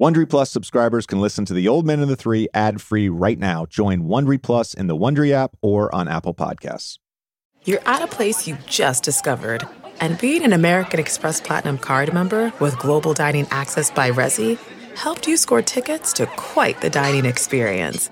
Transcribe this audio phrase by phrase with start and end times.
[0.00, 3.64] Wondery Plus subscribers can listen to The Old Men and the Three ad-free right now.
[3.64, 6.98] Join Wondery Plus in the Wondery app or on Apple Podcasts.
[7.64, 9.62] You're at a place you just discovered.
[10.00, 14.58] And being an American Express Platinum card member with global dining access by Resy
[14.96, 18.10] helped you score tickets to quite the dining experience.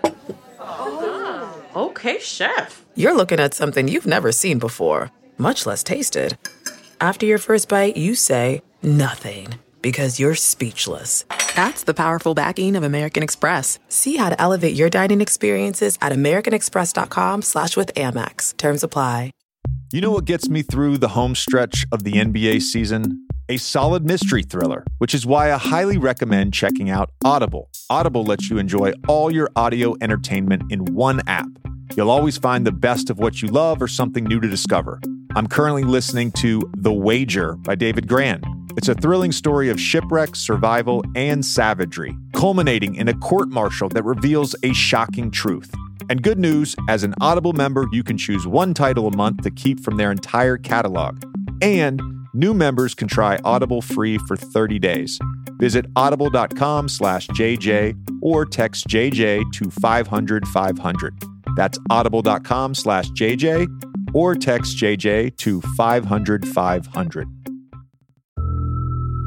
[0.61, 2.87] Oh, okay, chef.
[2.95, 6.39] You're looking at something you've never seen before, much less tasted.
[7.01, 11.25] After your first bite, you say nothing because you're speechless.
[11.55, 13.79] That's the powerful backing of American Express.
[13.89, 18.57] See how to elevate your dining experiences at americanexpress.com slash with Amex.
[18.57, 19.33] Terms apply.
[19.93, 23.27] You know what gets me through the home stretch of the NBA season?
[23.51, 27.69] A solid mystery thriller, which is why I highly recommend checking out Audible.
[27.91, 31.51] Audible lets you enjoy all your audio entertainment in one app.
[31.97, 35.01] You'll always find the best of what you love or something new to discover.
[35.35, 38.41] I'm currently listening to The Wager by David Grann.
[38.77, 44.05] It's a thrilling story of shipwreck, survival, and savagery, culminating in a court martial that
[44.05, 45.71] reveals a shocking truth.
[46.09, 49.51] And good news as an Audible member, you can choose one title a month to
[49.51, 51.23] keep from their entire catalog.
[51.61, 52.01] And
[52.33, 55.19] new members can try Audible free for 30 days.
[55.59, 61.32] Visit audible.com slash JJ or text JJ to 500 500.
[61.57, 63.69] That's audible.com slash JJ
[64.15, 67.29] or text JJ to 500 500.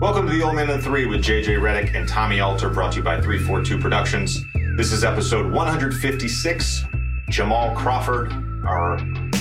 [0.01, 2.91] Welcome to the Old Man and the Three with JJ Redick and Tommy Alter, brought
[2.91, 4.37] to you by 342 Productions.
[4.75, 6.83] This is episode 156.
[7.29, 8.31] Jamal Crawford,
[8.67, 8.97] our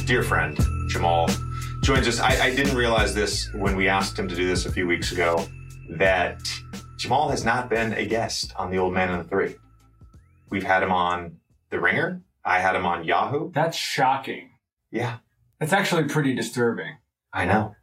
[0.07, 0.57] dear friend
[0.89, 1.29] Jamal,
[1.83, 2.21] joins us.
[2.21, 5.13] I, I didn't realize this when we asked him to do this a few weeks
[5.13, 5.45] ago
[5.91, 6.41] that
[6.97, 9.57] Jamal has not been a guest on the Old Man and the Three.
[10.51, 11.37] We've had him on
[11.71, 12.23] The Ringer.
[12.45, 13.51] I had him on Yahoo.
[13.53, 14.51] That's shocking.
[14.91, 15.19] Yeah,
[15.59, 16.99] That's actually pretty disturbing.
[17.33, 17.75] I know.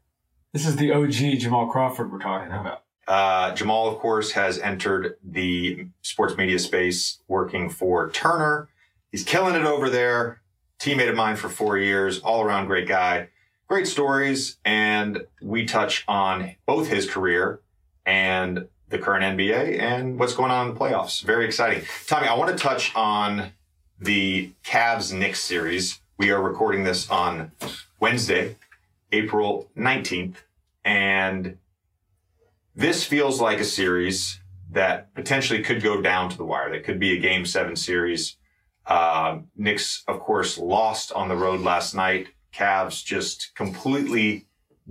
[0.53, 2.83] This is the OG Jamal Crawford we're talking about.
[3.07, 8.69] Uh, Jamal, of course, has entered the sports media space working for Turner.
[9.11, 10.41] He's killing it over there.
[10.79, 13.29] Teammate of mine for four years, all around great guy.
[13.67, 14.57] Great stories.
[14.63, 17.61] And we touch on both his career
[18.05, 21.23] and the current NBA and what's going on in the playoffs.
[21.23, 21.83] Very exciting.
[22.07, 23.51] Tommy, I want to touch on
[24.01, 26.01] the Cavs Knicks series.
[26.17, 27.51] We are recording this on
[27.99, 28.57] Wednesday,
[29.11, 30.37] April 19th.
[30.83, 31.59] And
[32.75, 34.39] this feels like a series
[34.71, 36.71] that potentially could go down to the wire.
[36.71, 38.37] That could be a game seven series.
[38.87, 42.29] Uh, Knicks, of course, lost on the road last night.
[42.51, 44.47] Cavs just completely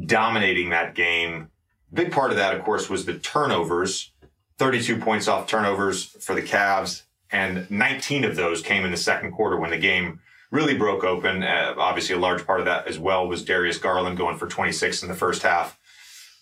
[0.07, 1.49] dominating that game.
[1.93, 4.13] Big part of that, of course, was the turnovers.
[4.59, 9.33] 32 points off turnovers for the Cavs, and 19 of those came in the second
[9.33, 10.21] quarter when the game
[10.51, 11.43] really broke open.
[11.43, 15.03] Uh, obviously, a large part of that as well was Darius Garland going for 26
[15.03, 15.79] in the first half.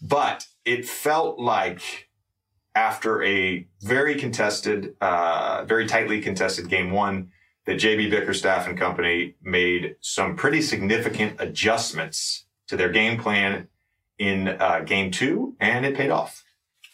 [0.00, 2.09] But it felt like
[2.75, 7.31] after a very contested, uh, very tightly contested game one,
[7.66, 13.69] that JB Bickerstaff and company made some pretty significant adjustments to their game plan
[14.19, 16.44] in uh, game two, and it paid off.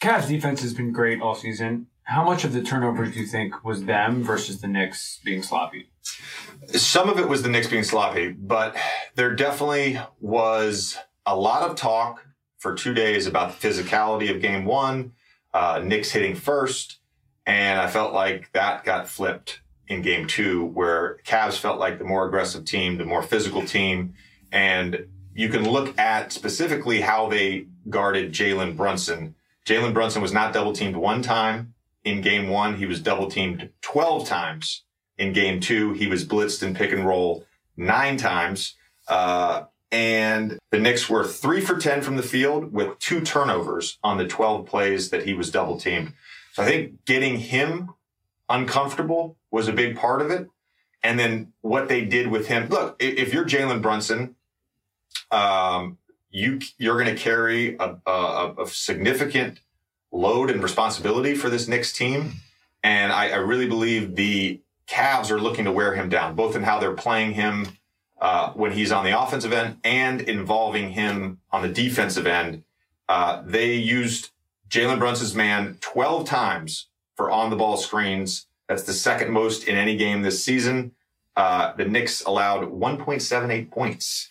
[0.03, 1.87] Cavs defense has been great all season.
[2.05, 5.89] How much of the turnovers do you think was them versus the Knicks being sloppy?
[6.69, 8.77] Some of it was the Knicks being sloppy, but
[9.15, 12.27] there definitely was a lot of talk
[12.59, 15.13] for two days about the physicality of game one,
[15.55, 16.99] uh, Knicks hitting first.
[17.47, 22.05] And I felt like that got flipped in game two, where Cavs felt like the
[22.05, 24.15] more aggressive team, the more physical team.
[24.53, 29.35] And you can look at specifically how they guarded Jalen Brunson.
[29.67, 31.74] Jalen Brunson was not double teamed one time
[32.05, 32.77] in game one.
[32.77, 34.85] He was double teamed 12 times
[35.19, 35.93] in game two.
[35.93, 37.45] He was blitzed in pick and roll
[37.77, 38.77] nine times.
[39.09, 44.19] Uh, and the Knicks were three for 10 from the field with two turnovers on
[44.19, 46.13] the 12 plays that he was double teamed.
[46.53, 47.91] So I think getting him
[48.49, 50.49] uncomfortable was a big part of it.
[51.03, 52.69] And then what they did with him.
[52.69, 54.37] Look, if you're Jalen Brunson,
[55.31, 55.99] um,
[56.31, 59.61] you you're going to carry a, a, a, significant
[60.15, 62.35] load and responsibility for this Knicks team,
[62.83, 66.63] and I, I, really believe the Cavs are looking to wear him down, both in
[66.63, 67.67] how they're playing him
[68.21, 72.63] uh, when he's on the offensive end and involving him on the defensive end.
[73.09, 74.31] Uh, they used
[74.69, 78.47] Jalen Brunson's man 12 times for on the ball screens.
[78.69, 80.93] That's the second most in any game this season.
[81.37, 84.29] Uh, the Knicks allowed 1.78 points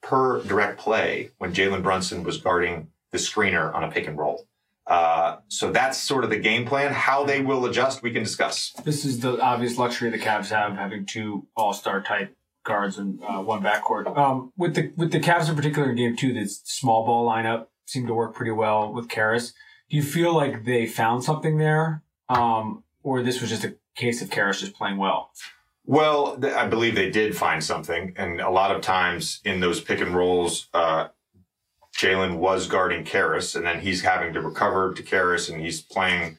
[0.00, 4.46] per direct play when Jalen Brunson was guarding the screener on a pick and roll.
[4.86, 6.92] Uh, so that's sort of the game plan.
[6.92, 8.70] How they will adjust, we can discuss.
[8.84, 13.40] This is the obvious luxury the Cavs have, having two all-star type guards and uh,
[13.40, 14.16] one backcourt.
[14.16, 17.66] Um, with the with the Cavs in particular in Game Two, this small ball lineup
[17.84, 19.52] seemed to work pretty well with Caris.
[19.88, 24.22] Do you feel like they found something there um, or this was just a case
[24.22, 25.30] of Caris just playing well.
[25.84, 30.00] Well, I believe they did find something, and a lot of times in those pick
[30.00, 31.08] and rolls, uh,
[31.96, 36.38] Jalen was guarding Caris, and then he's having to recover to Caris, and he's playing,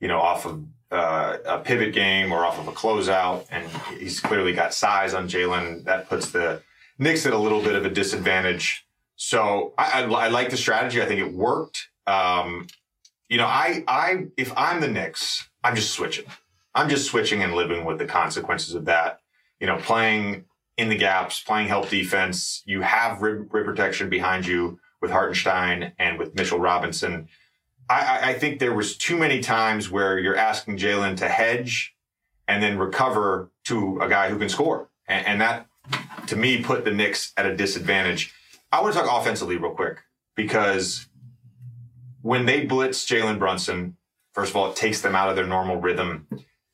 [0.00, 3.68] you know, off of uh, a pivot game or off of a closeout, and
[3.98, 5.84] he's clearly got size on Jalen.
[5.84, 6.62] That puts the
[6.98, 8.86] Knicks at a little bit of a disadvantage.
[9.16, 11.02] So I, I, I like the strategy.
[11.02, 11.88] I think it worked.
[12.06, 12.66] Um,
[13.28, 16.26] you know, I, I, if I'm the Knicks, I'm just switching.
[16.74, 19.20] I'm just switching and living with the consequences of that.
[19.60, 20.44] You know, playing
[20.76, 22.62] in the gaps, playing help defense.
[22.64, 27.28] You have rib, rim protection behind you with Hartenstein and with Mitchell Robinson.
[27.90, 31.94] I, I think there was too many times where you're asking Jalen to hedge
[32.48, 34.88] and then recover to a guy who can score.
[35.06, 35.66] And, and that,
[36.28, 38.32] to me, put the Knicks at a disadvantage.
[38.72, 39.98] I want to talk offensively real quick
[40.34, 41.06] because
[42.22, 43.98] when they blitz Jalen Brunson,
[44.32, 46.26] first of all, it takes them out of their normal rhythm.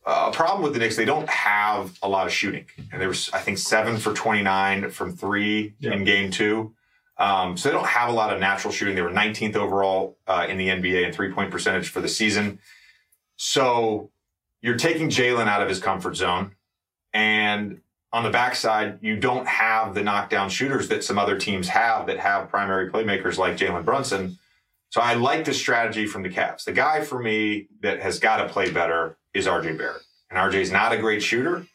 [0.06, 2.66] Uh, a problem with the Knicks, they don't have a lot of shooting.
[2.92, 5.94] And there was, I think, seven for 29 from three yeah.
[5.94, 6.76] in game two.
[7.20, 8.94] Um, so they don't have a lot of natural shooting.
[8.94, 12.58] They were 19th overall uh, in the NBA in three point percentage for the season.
[13.36, 14.10] So
[14.62, 16.56] you're taking Jalen out of his comfort zone.
[17.12, 17.82] And
[18.12, 22.18] on the backside, you don't have the knockdown shooters that some other teams have that
[22.18, 24.38] have primary playmakers like Jalen Brunson.
[24.88, 26.64] So I like the strategy from the Cavs.
[26.64, 30.02] The guy for me that has got to play better is RJ Barrett.
[30.30, 31.66] And RJ is not a great shooter.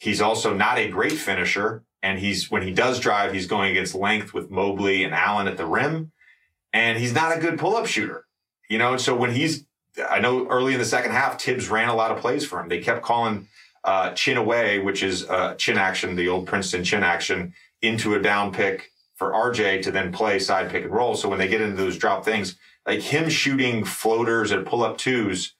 [0.00, 1.84] He's also not a great finisher.
[2.02, 5.56] And he's, when he does drive, he's going against length with Mobley and Allen at
[5.56, 6.12] the rim.
[6.72, 8.26] And he's not a good pull up shooter,
[8.68, 8.92] you know?
[8.92, 9.64] And so when he's,
[10.08, 12.68] I know early in the second half, Thibs ran a lot of plays for him.
[12.68, 13.48] They kept calling,
[13.84, 18.20] uh, chin away, which is, uh, chin action, the old Princeton chin action into a
[18.20, 21.16] down pick for RJ to then play side pick and roll.
[21.16, 22.56] So when they get into those drop things,
[22.86, 25.54] like him shooting floaters and pull up twos,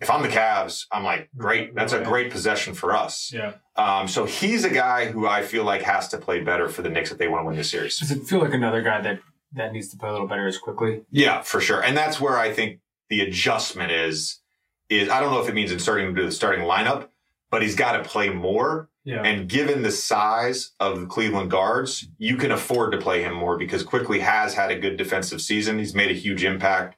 [0.00, 1.74] if I'm the Cavs, I'm like, great.
[1.74, 3.32] That's a great possession for us.
[3.32, 3.54] Yeah.
[3.76, 6.90] Um, so he's a guy who I feel like has to play better for the
[6.90, 7.98] Knicks if they want to win this series.
[7.98, 9.20] Does it feel like another guy that
[9.54, 11.02] that needs to play a little better as Quickley?
[11.10, 11.82] Yeah, for sure.
[11.82, 14.40] And that's where I think the adjustment is.
[14.88, 17.08] Is I don't know if it means inserting him to the starting lineup,
[17.50, 18.88] but he's got to play more.
[19.02, 19.22] Yeah.
[19.22, 23.56] And given the size of the Cleveland guards, you can afford to play him more
[23.56, 25.78] because Quickley has had a good defensive season.
[25.78, 26.96] He's made a huge impact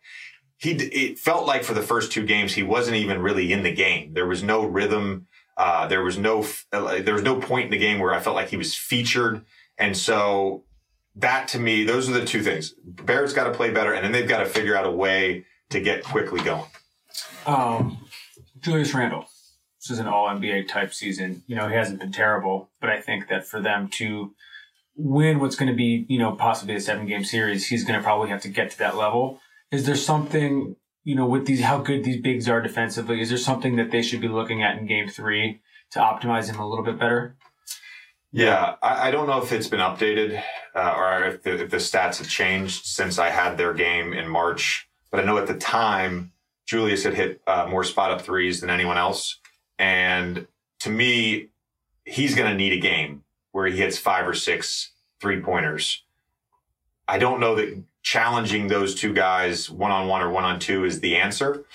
[0.59, 3.73] he it felt like for the first two games he wasn't even really in the
[3.73, 4.13] game.
[4.13, 5.29] There was no rhythm.
[5.57, 8.37] Uh, there was no uh, there was no point in the game where I felt
[8.37, 9.45] like he was featured,
[9.79, 10.65] and so
[11.17, 12.75] that to me, those are the two things.
[12.85, 15.81] Barrett's got to play better, and then they've got to figure out a way to
[15.81, 16.67] get Quickley going.
[17.47, 18.05] Um,
[18.61, 19.27] Julius Randle.
[19.81, 21.45] This is an All NBA type season.
[21.47, 24.35] You know he hasn't been terrible, but I think that for them to
[24.97, 28.03] win what's going to be, you know, possibly a seven game series, he's going to
[28.03, 29.41] probably have to get to that level.
[29.71, 33.39] Is there something, you know, with these, how good these bigs are defensively, is there
[33.39, 35.61] something that they should be looking at in game three
[35.91, 37.37] to optimize them a little bit better?
[38.33, 40.43] Yeah, I, I don't know if it's been updated
[40.75, 44.29] uh, or if the, if the stats have changed since I had their game in
[44.29, 44.89] March.
[45.11, 46.33] But I know at the time,
[46.67, 49.39] Julius had hit uh, more spot up threes than anyone else.
[49.79, 50.47] And
[50.81, 51.49] to me,
[52.05, 56.05] he's going to need a game where he hits five or six three pointers.
[57.07, 60.87] I don't know that challenging those two guys one on one or one on two
[60.87, 61.67] is the answer.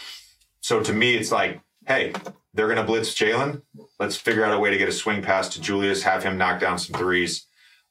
[0.61, 2.11] So to me, it's like, hey,
[2.55, 3.61] they're going to blitz Jalen.
[3.99, 6.59] Let's figure out a way to get a swing pass to Julius, have him knock
[6.59, 7.45] down some threes.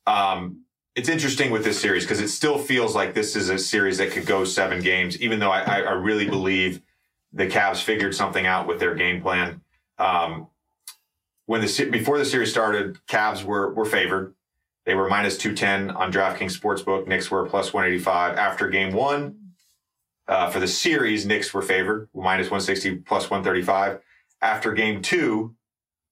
[0.09, 0.65] Um,
[0.97, 4.11] it's interesting with this series because it still feels like this is a series that
[4.11, 6.83] could go seven games, even though I, I really believe
[7.33, 9.61] the Cavs figured something out with their game plan.
[9.99, 10.49] Um,
[11.47, 14.35] when the before the series started, Cavs were were favored.
[14.85, 17.07] They were minus 210 on DraftKings Sportsbook.
[17.07, 18.37] Knicks were plus 185.
[18.37, 19.53] After game one,
[20.27, 24.01] uh, for the series, Knicks were favored, minus 160, plus 135.
[24.41, 25.55] After game two,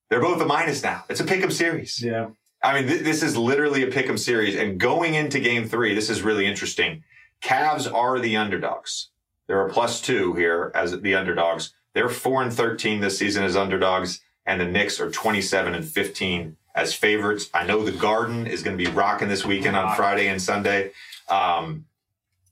[0.09, 1.05] they're both a minus now.
[1.09, 2.03] It's a pick'em series.
[2.03, 2.29] Yeah.
[2.63, 4.55] I mean, th- this is literally a pick'em series.
[4.55, 7.03] And going into game three, this is really interesting.
[7.43, 9.11] Cavs are the underdogs.
[9.49, 11.75] They're a plus two here as the underdogs.
[11.95, 16.57] They're four and 13 this season as underdogs, and the Knicks are 27 and 15
[16.75, 17.49] as favorites.
[17.53, 20.93] I know the Garden is going to be rocking this weekend on Friday and Sunday.
[21.29, 21.87] Um,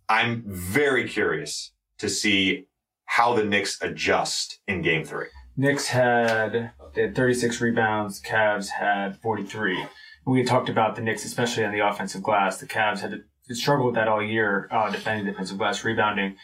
[0.09, 2.67] I'm very curious to see
[3.05, 5.29] how the Knicks adjust in Game Three.
[5.57, 8.21] Knicks had they had 36 rebounds.
[8.23, 9.85] Cavs had 43.
[10.25, 12.59] We talked about the Knicks, especially on the offensive glass.
[12.59, 13.25] The Cavs had
[13.57, 16.37] struggled with that all year, uh, defending defensive glass rebounding.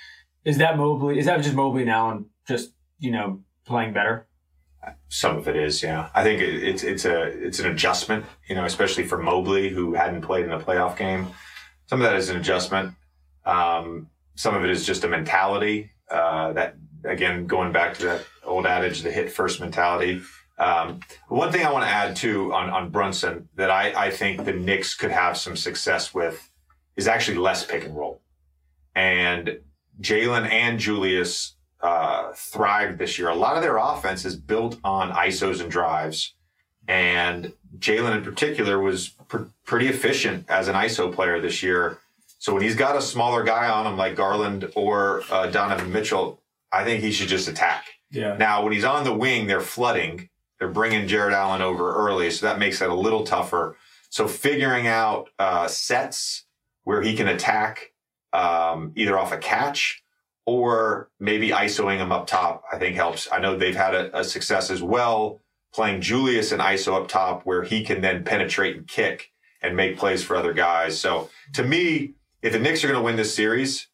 [0.45, 1.19] Is that Mobley?
[1.19, 4.27] Is that just Mobley now and just you know playing better?
[5.09, 6.09] Some of it is, yeah.
[6.15, 9.95] I think it, it's it's a it's an adjustment, you know, especially for Mobley who
[9.95, 11.29] hadn't played in a playoff game.
[11.87, 12.95] Some of that is an adjustment.
[13.45, 18.25] Um, some of it is just a mentality uh, that, again, going back to that
[18.43, 20.23] old adage, the hit first mentality.
[20.59, 24.45] Um, one thing I want to add too on, on Brunson that I, I think
[24.45, 26.51] the Knicks could have some success with
[26.97, 28.23] is actually less pick and roll.
[28.95, 29.59] And
[30.01, 31.54] Jalen and Julius
[31.85, 33.29] uh, thrived this year.
[33.29, 36.35] A lot of their offense is built on ISOs and drives.
[36.89, 41.99] And Jalen in particular was pr- pretty efficient as an ISO player this year.
[42.39, 46.41] So when he's got a smaller guy on him like Garland or uh, Donovan Mitchell,
[46.73, 47.85] I think he should just attack.
[48.11, 48.37] Yeah.
[48.39, 50.31] Now, when he's on the wing, they're flooding.
[50.59, 53.77] They're bringing Jarrett Allen over early, so that makes it a little tougher.
[54.09, 56.45] So figuring out uh, sets
[56.85, 57.93] where he can attack
[58.33, 60.04] um, either off a catch
[60.47, 63.29] or maybe isoing him up top, I think helps.
[63.33, 65.41] I know they've had a, a success as well
[65.75, 69.99] playing Julius and ISO up top where he can then penetrate and kick and make
[69.99, 70.99] plays for other guys.
[70.99, 73.89] So to me, if the Knicks are going to win this series,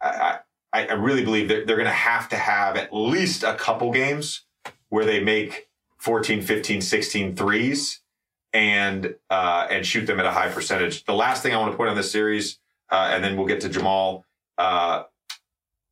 [0.00, 0.38] I,
[0.72, 3.92] I, I really believe they're, they're going to have to have at least a couple
[3.92, 4.46] games
[4.88, 8.00] where they make 14, 15, 16 threes
[8.54, 11.04] and, uh, and shoot them at a high percentage.
[11.04, 12.58] The last thing I want to point on this series,
[12.90, 14.24] uh, and then we'll get to Jamal,
[14.56, 15.02] uh,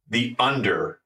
[0.08, 1.00] the under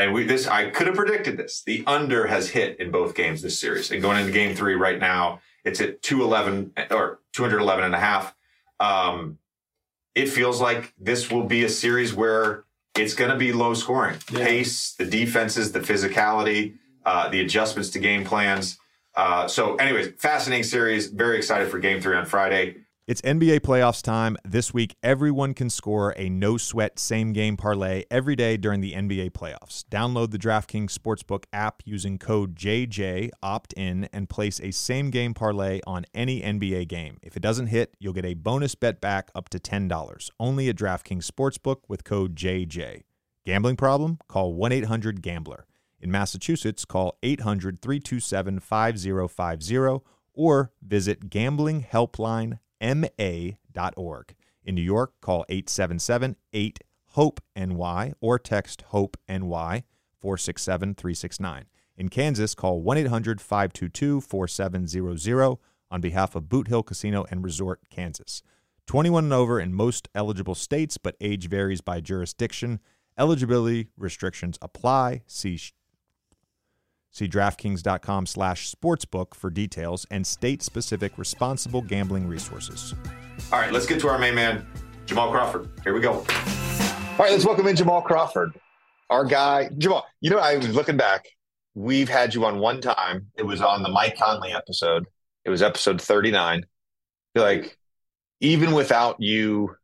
[0.00, 1.62] and we this I could have predicted this.
[1.62, 3.90] The under has hit in both games this series.
[3.90, 8.34] And going into game three right now, it's at 211 or 211 and a half.
[8.78, 9.38] Um,
[10.14, 12.64] it feels like this will be a series where
[12.96, 14.16] it's going to be low scoring.
[14.32, 14.44] Yeah.
[14.44, 18.78] Pace, the defenses, the physicality, uh, the adjustments to game plans.
[19.14, 21.08] Uh, so, anyways, fascinating series.
[21.08, 22.76] Very excited for game three on Friday.
[23.10, 24.36] It's NBA playoffs time.
[24.44, 28.92] This week, everyone can score a no sweat same game parlay every day during the
[28.92, 29.82] NBA playoffs.
[29.90, 35.34] Download the DraftKings Sportsbook app using code JJ, opt in, and place a same game
[35.34, 37.18] parlay on any NBA game.
[37.20, 40.30] If it doesn't hit, you'll get a bonus bet back up to $10.
[40.38, 43.02] Only at DraftKings Sportsbook with code JJ.
[43.44, 44.20] Gambling problem?
[44.28, 45.66] Call 1 800 Gambler.
[46.00, 54.34] In Massachusetts, call 800 327 5050 or visit gamblinghelpline.com ma.org.
[54.64, 56.78] In New York, call 877 8
[57.14, 59.84] HOPE NY or text HOPE NY
[60.20, 61.64] 467 369.
[61.96, 65.58] In Kansas, call 1 800 522 4700
[65.90, 68.42] on behalf of Boot Hill Casino and Resort, Kansas.
[68.86, 72.80] 21 and over in most eligible states, but age varies by jurisdiction.
[73.18, 75.22] Eligibility restrictions apply.
[75.26, 75.58] See
[77.10, 82.94] See DraftKings.com slash sportsbook for details and state-specific responsible gambling resources.
[83.52, 84.66] All right, let's get to our main man,
[85.06, 85.68] Jamal Crawford.
[85.82, 86.12] Here we go.
[86.12, 88.52] All right, let's welcome in Jamal Crawford,
[89.10, 89.70] our guy.
[89.76, 91.26] Jamal, you know, I was looking back.
[91.74, 93.26] We've had you on one time.
[93.36, 95.06] It was on the Mike Conley episode.
[95.44, 96.64] It was episode 39.
[97.34, 97.76] Like
[98.40, 99.76] even without you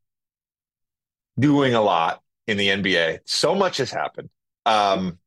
[1.39, 4.31] doing a lot in the NBA, so much has happened.
[4.65, 5.19] Um,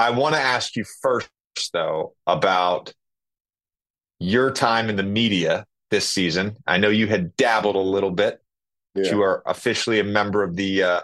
[0.00, 1.28] I want to ask you first,
[1.74, 2.94] though, about
[4.18, 6.56] your time in the media this season.
[6.66, 8.40] I know you had dabbled a little bit.
[8.94, 9.10] Yeah.
[9.10, 11.00] You are officially a member of the uh,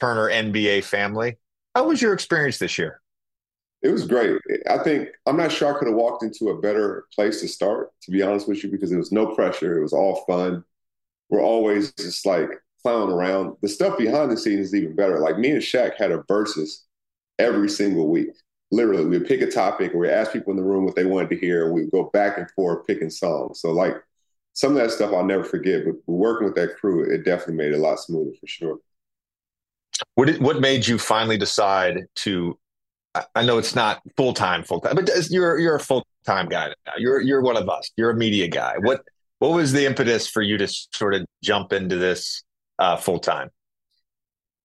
[0.00, 1.36] Turner NBA family.
[1.76, 3.00] How was your experience this year?
[3.82, 4.40] It was great.
[4.68, 7.90] I think I'm not sure I could have walked into a better place to start,
[8.02, 9.78] to be honest with you, because there was no pressure.
[9.78, 10.64] It was all fun.
[11.28, 12.48] We're always just like
[12.82, 13.58] clowning around.
[13.62, 15.20] The stuff behind the scenes is even better.
[15.20, 16.84] Like me and Shaq had a versus
[17.40, 18.28] every single week.
[18.70, 21.30] Literally, we'd pick a topic, or we'd ask people in the room what they wanted
[21.30, 23.60] to hear, and we'd go back and forth picking songs.
[23.60, 23.96] So like
[24.52, 25.84] some of that stuff I'll never forget.
[25.84, 28.78] But working with that crew, it definitely made it a lot smoother for sure.
[30.14, 32.58] What did, what made you finally decide to?
[33.14, 36.48] I- I know it's not full time, full time, but you're you're a full time
[36.48, 36.92] guy now.
[36.96, 37.90] You're you're one of us.
[37.96, 38.74] You're a media guy.
[38.78, 39.02] What
[39.40, 42.44] what was the impetus for you to sort of jump into this
[42.78, 43.50] uh, full time?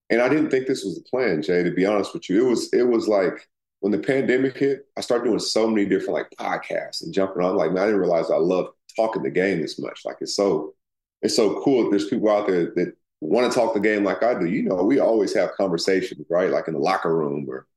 [0.09, 1.63] And I didn't think this was the plan, Jay.
[1.63, 3.47] To be honest with you, it was it was like
[3.79, 7.55] when the pandemic hit, I started doing so many different like podcasts and jumping on.
[7.55, 10.01] Like, man, I didn't realize I love talking the game this much.
[10.05, 10.73] Like, it's so
[11.21, 11.83] it's so cool.
[11.83, 14.45] that There's people out there that want to talk the game like I do.
[14.45, 16.49] You know, we always have conversations, right?
[16.49, 17.67] Like in the locker room or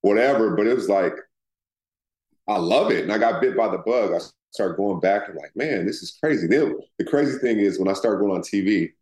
[0.00, 0.56] whatever.
[0.56, 1.14] But it was like
[2.48, 4.12] I love it, and I got bit by the bug.
[4.12, 4.18] I
[4.50, 6.46] started going back and like, man, this is crazy.
[6.46, 8.92] Then the crazy thing is when I started going on TV.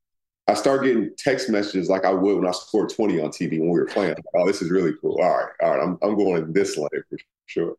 [0.49, 3.71] I start getting text messages like I would when I scored 20 on TV when
[3.71, 4.11] we were playing.
[4.11, 5.19] Like, oh, this is really cool.
[5.23, 7.77] All right, all right, I'm I'm going in this lane for sure.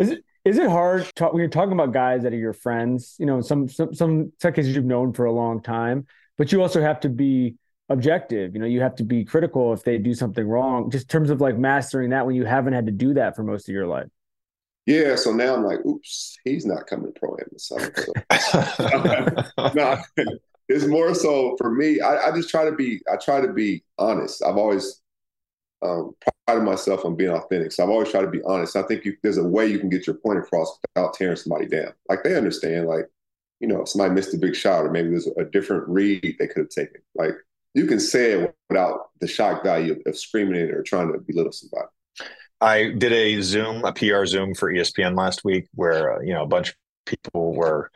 [0.00, 3.16] Is it is it hard talk, when you're talking about guys that are your friends?
[3.18, 6.60] You know, some some some some cases you've known for a long time, but you
[6.60, 7.54] also have to be
[7.88, 8.54] objective.
[8.54, 10.90] You know, you have to be critical if they do something wrong.
[10.90, 13.44] Just in terms of like mastering that when you haven't had to do that for
[13.44, 14.08] most of your life.
[14.86, 17.94] Yeah, so now I'm like, oops, he's not coming to pro in the summer.
[17.96, 19.72] So.
[19.74, 19.96] no,
[20.68, 22.00] it's more so for me.
[22.00, 23.00] I, I just try to be.
[23.12, 24.42] I try to be honest.
[24.42, 25.02] I've always
[25.84, 26.14] um,
[26.46, 27.72] pride myself on being authentic.
[27.72, 28.76] So I've always tried to be honest.
[28.76, 31.66] I think you, there's a way you can get your point across without tearing somebody
[31.66, 31.92] down.
[32.08, 33.06] Like they understand, like,
[33.60, 36.46] you know, if somebody missed a big shot or maybe there's a different read they
[36.46, 37.02] could have taken.
[37.14, 37.32] Like
[37.74, 41.18] you can say it without the shock value of, of screaming it or trying to
[41.18, 41.88] belittle somebody.
[42.60, 46.44] I did a Zoom, a PR Zoom for ESPN last week where, uh, you know,
[46.44, 47.90] a bunch of people were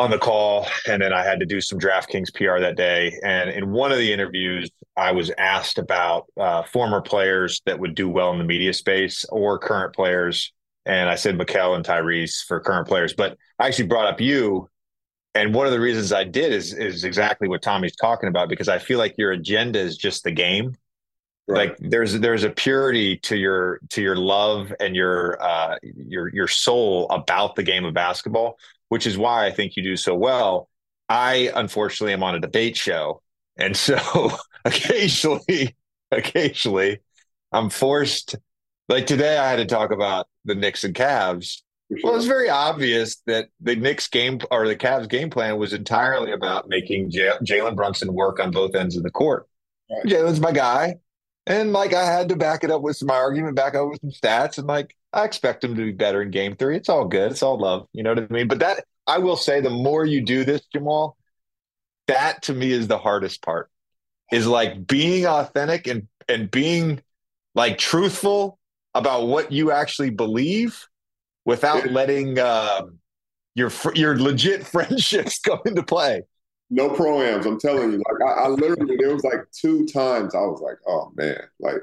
[0.00, 3.18] on the call and then I had to do some DraftKings PR that day.
[3.22, 7.94] And in one of the interviews, I was asked about uh, former players that would
[7.94, 10.52] do well in the media space or current players.
[10.86, 14.70] And I said Mikal and Tyrese for current players, but I actually brought up you.
[15.34, 18.68] And one of the reasons I did is is exactly what Tommy's talking about because
[18.68, 20.74] I feel like your agenda is just the game.
[21.46, 21.68] Right.
[21.68, 26.48] Like there's there's a purity to your to your love and your uh, your your
[26.48, 28.56] soul about the game of basketball
[28.90, 30.68] which is why I think you do so well.
[31.08, 33.22] I unfortunately am on a debate show.
[33.56, 34.32] And so
[34.64, 35.76] occasionally,
[36.10, 36.98] occasionally,
[37.52, 38.36] I'm forced.
[38.88, 41.62] Like today, I had to talk about the Knicks and Cavs.
[42.02, 46.32] Well, it's very obvious that the Knicks game or the Cavs game plan was entirely
[46.32, 49.48] about making J- Jalen Brunson work on both ends of the court.
[50.04, 50.96] Jalen's my guy.
[51.46, 54.10] And like I had to back it up with my argument, back up with some
[54.10, 56.76] stats, and like I expect him to be better in game three.
[56.76, 57.32] It's all good.
[57.32, 57.88] It's all love.
[57.92, 58.48] You know what I mean?
[58.48, 61.16] But that I will say the more you do this, Jamal,
[62.06, 63.70] that to me is the hardest part.
[64.30, 67.02] Is like being authentic and and being
[67.54, 68.58] like truthful
[68.94, 70.86] about what you actually believe
[71.44, 72.82] without letting uh,
[73.54, 76.22] your your legit friendships come into play.
[76.72, 77.98] No proams, I'm telling you.
[77.98, 81.82] Like I, I literally, there was like two times I was like, oh man, like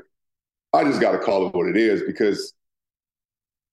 [0.71, 2.53] I just got to call it what it is because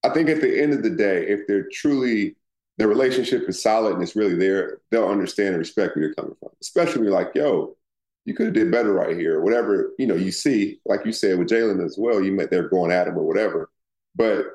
[0.05, 2.37] I think at the end of the day, if they're truly
[2.77, 6.35] the relationship is solid and it's really there, they'll understand and respect where you're coming
[6.41, 6.51] from.
[6.61, 7.77] Especially when you're like, yo,
[8.25, 9.41] you could have did better right here.
[9.41, 12.69] Whatever, you know, you see, like you said with Jalen as well, you met they're
[12.69, 13.71] going at him or whatever.
[14.17, 14.47] But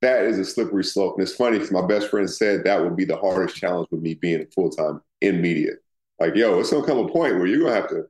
[0.00, 1.14] that is a slippery slope.
[1.14, 4.00] And it's funny because my best friend said that would be the hardest challenge with
[4.00, 5.72] me being full time in media.
[6.18, 8.06] Like, yo, it's gonna come a point where you're gonna have to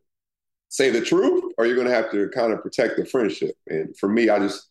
[0.68, 3.56] say the truth or you're gonna have to kind of protect the friendship.
[3.68, 4.68] And for me, I just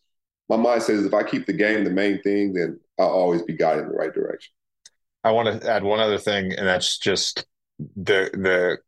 [0.48, 3.54] my mind says if I keep the game the main thing, then I'll always be
[3.54, 4.52] guided in the right direction.
[5.24, 7.44] I want to add one other thing, and that's just
[7.78, 8.78] the the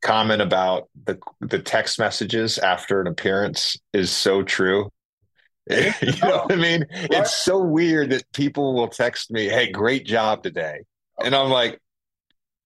[0.00, 4.90] comment about the the text messages after an appearance is so true.
[5.70, 5.76] you
[6.22, 6.56] know what I oh.
[6.56, 6.86] mean?
[6.90, 7.12] What?
[7.12, 10.80] It's so weird that people will text me, "Hey, great job today,"
[11.18, 11.24] oh.
[11.24, 11.78] and I'm like,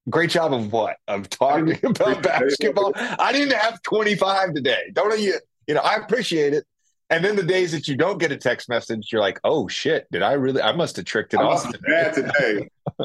[0.09, 0.97] "Great job of what?
[1.09, 2.93] Of talking about basketball?
[2.95, 4.91] I didn't have 25 today.
[4.93, 5.35] Don't you?
[5.67, 6.65] You know, I appreciate it,
[7.13, 10.11] and then the days that you don't get a text message, you're like, "Oh shit!
[10.11, 10.63] Did I really?
[10.63, 12.71] I must have tricked it I off today." Bad today.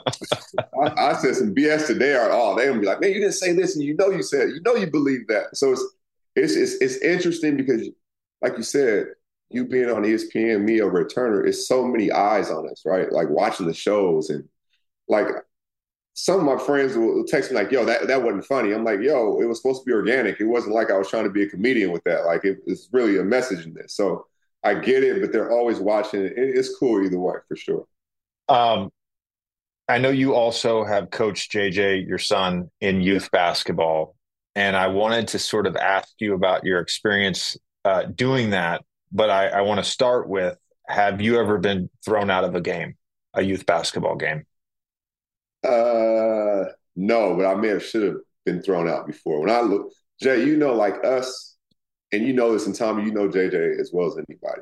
[0.81, 2.15] I, I, said some BS today.
[2.15, 4.23] Or oh, They're gonna be like, "Man, you didn't say this, and you know you
[4.23, 5.83] said, you know you believe that." So it's
[6.35, 7.89] it's it's, it's interesting because,
[8.41, 9.07] like you said,
[9.49, 13.11] you being on ESPN, me over at Turner, it's so many eyes on us, right?
[13.11, 14.47] Like watching the shows and
[15.09, 15.27] like
[16.19, 19.01] some of my friends will text me like, "Yo, that that wasn't funny." I'm like,
[19.01, 20.41] "Yo, it was supposed to be organic.
[20.41, 22.25] It wasn't like I was trying to be a comedian with that.
[22.25, 24.25] Like, it, it's really a message in this." So
[24.63, 26.33] I get it, but they're always watching it.
[26.35, 27.85] It's cool either way, for sure.
[28.49, 28.89] Um,
[29.87, 34.15] I know you also have coached JJ, your son, in youth basketball,
[34.55, 38.83] and I wanted to sort of ask you about your experience uh, doing that.
[39.11, 42.61] But I, I want to start with: Have you ever been thrown out of a
[42.61, 42.95] game,
[43.35, 44.47] a youth basketball game?
[45.67, 49.39] Uh, no, but I may have should have been thrown out before.
[49.41, 51.55] When I look, Jay, you know, like us,
[52.11, 54.61] and you know this, and Tommy, you know JJ as well as anybody.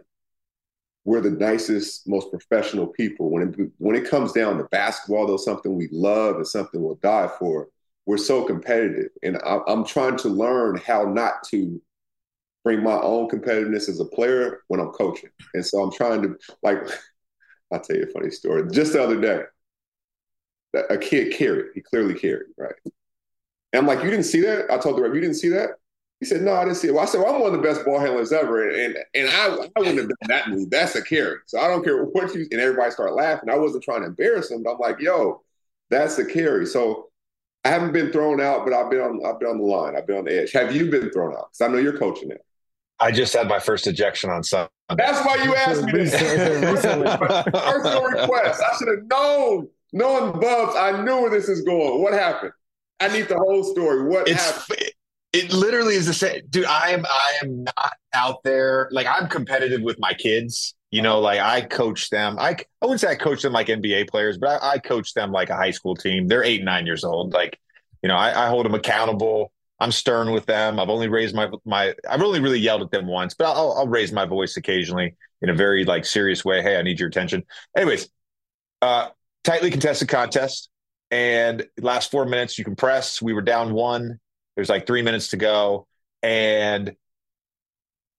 [1.06, 3.30] We're the nicest, most professional people.
[3.30, 6.96] When it when it comes down to basketball, though, something we love and something we'll
[6.96, 7.68] die for.
[8.08, 11.82] We're so competitive, and I, I'm trying to learn how not to
[12.64, 15.30] bring my own competitiveness as a player when I'm coaching.
[15.54, 16.80] And so I'm trying to like.
[17.74, 18.70] I'll tell you a funny story.
[18.72, 19.42] Just the other day,
[20.76, 21.72] a kid carried.
[21.74, 22.76] He clearly carried, right?
[22.84, 22.94] And
[23.82, 24.72] I'm like, you didn't see that?
[24.72, 25.72] I told the ref, you didn't see that?
[26.20, 26.94] He said, no, I didn't see it.
[26.94, 28.70] Well, I said, well, I'm one of the best ball handlers ever.
[28.70, 30.70] And and I, I wouldn't have done that move.
[30.70, 31.40] That's a carry.
[31.46, 33.50] So I don't care what you and everybody started laughing.
[33.50, 35.42] I wasn't trying to embarrass him, but I'm like, yo,
[35.90, 36.66] that's a carry.
[36.66, 37.10] So
[37.66, 39.98] I haven't been thrown out, but I've been on I've been on the line.
[39.98, 40.54] I've been on the edge.
[40.54, 41.50] Have you been thrown out?
[41.52, 42.46] Because I know you're coaching it.
[43.00, 44.70] I just had my first ejection on Sunday.
[44.96, 46.14] That's why you asked me this.
[47.52, 48.62] Personal request.
[48.64, 49.68] I should have known.
[49.96, 52.02] Knowing Bubs, I knew where this is going.
[52.02, 52.52] What happened?
[53.00, 54.04] I need the whole story.
[54.04, 54.80] What it's, happened?
[54.82, 54.94] It,
[55.32, 56.66] it literally is the same, dude.
[56.66, 60.76] I am I am not out there like I'm competitive with my kids.
[60.92, 62.38] You know, like I coach them.
[62.38, 65.32] I I wouldn't say I coach them like NBA players, but I, I coach them
[65.32, 66.28] like a high school team.
[66.28, 67.32] They're eight nine years old.
[67.32, 67.58] Like,
[68.04, 69.54] you know, I, I hold them accountable.
[69.80, 70.78] I'm stern with them.
[70.78, 71.96] I've only raised my my.
[72.10, 75.50] I've only really yelled at them once, but I'll, I'll raise my voice occasionally in
[75.50, 76.62] a very like serious way.
[76.62, 77.44] Hey, I need your attention.
[77.78, 78.10] Anyways,
[78.82, 79.10] uh,
[79.46, 80.70] tightly contested contest,
[81.12, 83.22] and last four minutes you can press.
[83.22, 84.20] We were down one.
[84.56, 85.88] There's like three minutes to go,
[86.24, 86.96] and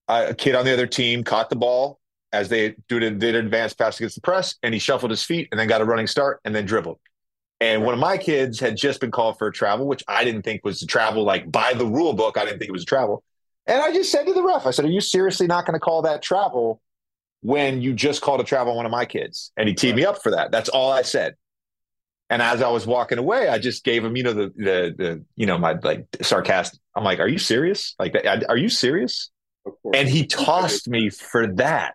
[0.09, 1.99] a kid on the other team caught the ball
[2.33, 5.59] as they did an advanced pass against the press, and he shuffled his feet and
[5.59, 6.99] then got a running start and then dribbled.
[7.61, 10.43] And one of my kids had just been called for a travel, which I didn't
[10.43, 12.37] think was a travel, like by the rule book.
[12.37, 13.25] I didn't think it was a travel.
[13.67, 15.81] And I just said to the ref, I said, Are you seriously not going to
[15.81, 16.81] call that travel
[17.43, 19.53] when you just called a travel on one of my kids?
[19.57, 20.51] And he teed me up for that.
[20.51, 21.35] That's all I said.
[22.29, 25.25] And as I was walking away, I just gave him, you know, the the the
[25.37, 26.81] you know, my like sarcastic.
[26.95, 27.95] I'm like, Are you serious?
[27.99, 28.17] Like,
[28.49, 29.31] are you serious?
[29.95, 31.95] And he tossed me for that.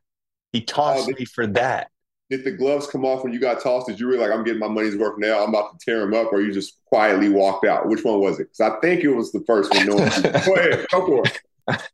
[0.53, 1.91] He tossed oh, me for that
[2.31, 3.87] did the gloves come off when you got tossed?
[3.87, 6.13] Did you really like, I'm getting my money's worth now, I'm about to tear him
[6.13, 7.89] up, or you just quietly walked out?
[7.89, 8.49] Which one was it?
[8.51, 9.85] Because I think it was the first one.
[9.85, 9.97] No,
[10.45, 11.89] go ahead, go for it.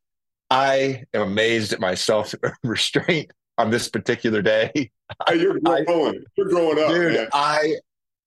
[0.52, 4.92] I am amazed at my self restraint on this particular day.
[5.26, 6.16] Oh, you're growing.
[6.16, 7.14] I, You're growing up, dude.
[7.14, 7.28] Man.
[7.32, 7.78] I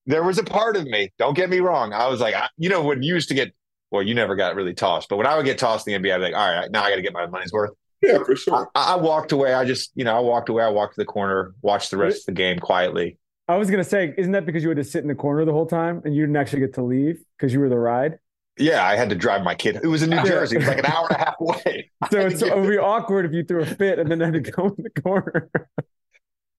[0.07, 1.13] there was a part of me.
[1.19, 1.93] Don't get me wrong.
[1.93, 3.53] I was like, I, you know, when you used to get,
[3.91, 6.15] well, you never got really tossed, but when I would get tossed in the NBA,
[6.15, 7.73] I'd be like, all right, now I got to get my money's worth.
[8.03, 8.71] Yeah, for sure.
[8.75, 9.53] I, I, walked away.
[9.53, 10.65] I just, you know, I walked away.
[10.65, 13.19] I walked to the corner, watched the rest of the game quietly.
[13.47, 15.53] I was gonna say, isn't that because you had to sit in the corner the
[15.53, 18.19] whole time and you didn't actually get to leave because you were the ride?
[18.61, 19.81] Yeah, I had to drive my kid.
[19.83, 20.57] It was in New Jersey.
[20.57, 21.91] It was like an hour and a half away.
[22.11, 24.41] so it's, it would be awkward if you threw a fit and then had to
[24.41, 25.51] go in the corner.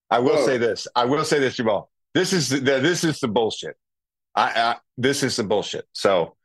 [0.09, 0.45] I will Whoa.
[0.45, 0.87] say this.
[0.95, 1.89] I will say this, Jamal.
[2.13, 3.77] This is the, this is the bullshit.
[4.35, 5.85] I, I this is the bullshit.
[5.93, 6.35] So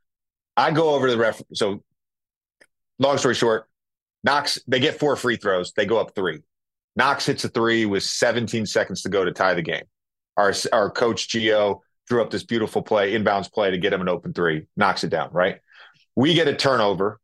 [0.56, 1.42] I go over to the ref.
[1.54, 1.82] So
[2.98, 3.68] long story short,
[4.22, 5.72] Knox, they get four free throws.
[5.76, 6.40] They go up three.
[6.96, 9.84] Knox hits a three with 17 seconds to go to tie the game.
[10.36, 14.08] Our, our coach, Geo, drew up this beautiful play, inbounds play to get him an
[14.08, 15.60] open three, knocks it down, right?
[16.14, 17.20] We get a turnover.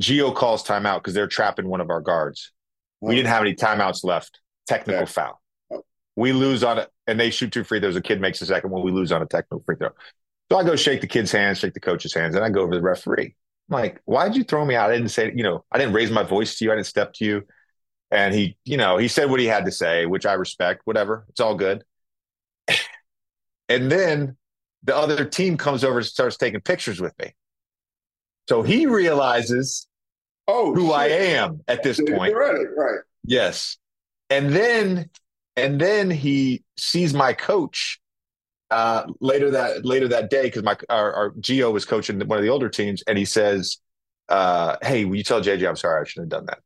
[0.00, 2.52] Geo calls timeout because they're trapping one of our guards.
[3.00, 4.40] We didn't have any timeouts left.
[4.66, 5.06] Technical yeah.
[5.06, 5.42] foul.
[6.16, 7.96] We lose on it, and they shoot two free throws.
[7.96, 8.82] A kid makes a second one.
[8.82, 9.90] We lose on a technical free throw.
[10.50, 12.72] So I go shake the kid's hands, shake the coach's hands, and I go over
[12.72, 13.34] to the referee.
[13.70, 14.90] I'm like, why'd you throw me out?
[14.90, 16.72] I didn't say, you know, I didn't raise my voice to you.
[16.72, 17.42] I didn't step to you.
[18.10, 21.24] And he, you know, he said what he had to say, which I respect, whatever.
[21.30, 21.82] It's all good.
[23.68, 24.36] And then
[24.82, 27.34] the other team comes over and starts taking pictures with me.
[28.48, 29.86] So he realizes
[30.46, 30.94] oh, who shit.
[30.94, 32.34] I am at this point.
[32.34, 33.00] Right, right.
[33.24, 33.78] Yes.
[34.30, 35.08] And then
[35.56, 38.00] and then he sees my coach
[38.70, 42.44] uh, later that later that day because my our, our Geo was coaching one of
[42.44, 43.78] the older teams, and he says,
[44.28, 46.58] uh, "Hey, will you tell JJ I'm sorry I shouldn't have done that?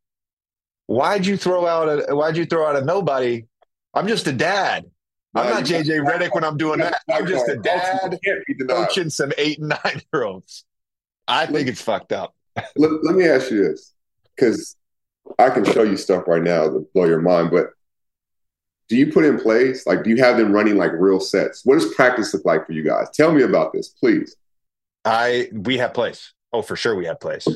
[0.87, 3.45] Why'd you throw out a Why'd you throw out a nobody?
[3.93, 4.87] I'm just a dad.
[5.35, 7.03] I'm not JJ Redick when I'm doing that.
[7.11, 8.19] I'm just a dad
[8.69, 10.65] coaching some eight and nine year olds.
[11.27, 12.35] I think it's fucked up.
[12.77, 13.95] Let, let me ask you this,
[14.35, 14.75] because
[15.39, 17.71] I can show you stuff right now to blow your mind, but
[18.89, 19.87] do you put in plays?
[19.87, 21.65] Like, do you have them running like real sets?
[21.65, 23.09] What does practice look like for you guys?
[23.13, 24.35] Tell me about this, please.
[25.05, 26.33] I we have plays.
[26.53, 27.47] Oh, for sure, we have plays.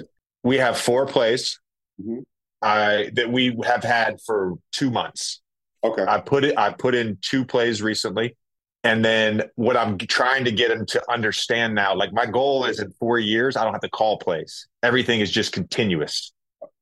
[0.43, 1.59] We have four plays.
[2.01, 2.21] Mm-hmm.
[2.61, 5.41] I that we have had for two months.
[5.85, 6.05] Okay.
[6.07, 6.57] I put it.
[6.59, 8.37] I put in two plays recently,
[8.85, 12.79] and then what I'm trying to get them to understand now, like my goal is
[12.81, 14.69] in four years, I don't have to call plays.
[14.83, 16.33] Everything is just continuous.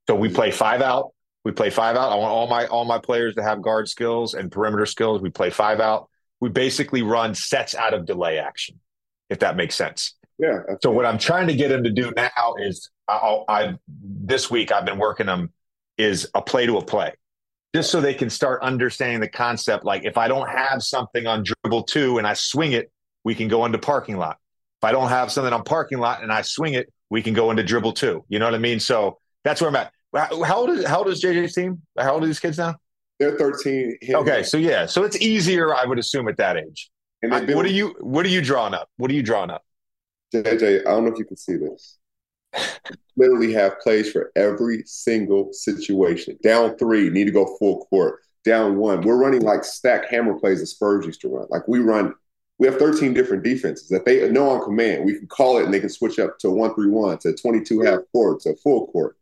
[0.08, 1.12] So we play five out,
[1.44, 2.12] we play five out.
[2.12, 5.22] I want all my all my players to have guard skills and perimeter skills.
[5.22, 6.08] We play five out.
[6.40, 8.80] We basically run sets out of delay action,
[9.28, 10.16] if that makes sense.
[10.38, 10.60] Yeah.
[10.82, 14.72] So what I'm trying to get them to do now is, I'll, I this week
[14.72, 15.52] I've been working them
[15.98, 17.12] is a play to a play,
[17.74, 19.84] just so they can start understanding the concept.
[19.84, 22.90] Like if I don't have something on dribble two and I swing it,
[23.24, 24.38] we can go into parking lot.
[24.80, 27.50] If I don't have something on parking lot and I swing it, we can go
[27.50, 28.24] into dribble two.
[28.28, 28.80] You know what I mean?
[28.80, 29.92] So that's where I'm at.
[30.14, 31.82] How old is how old is JJ's team?
[31.98, 32.76] How old are these kids now?
[33.20, 33.98] They're 13.
[34.14, 36.90] Okay, so yeah, so it's easier, I would assume, at that age.
[37.22, 38.88] And I, what are you what are you drawing up?
[38.96, 39.62] What are you drawing up?
[40.34, 41.98] JJ, I don't know if you can see this.
[43.16, 46.38] Literally have plays for every single situation.
[46.42, 48.20] Down three, need to go full court.
[48.44, 51.46] Down one, we're running like stack hammer plays that Spurs used to run.
[51.50, 52.14] Like we run,
[52.58, 55.04] we have 13 different defenses that they know on command.
[55.04, 57.80] We can call it and they can switch up to one three one, to 22
[57.80, 59.16] half court, to full court.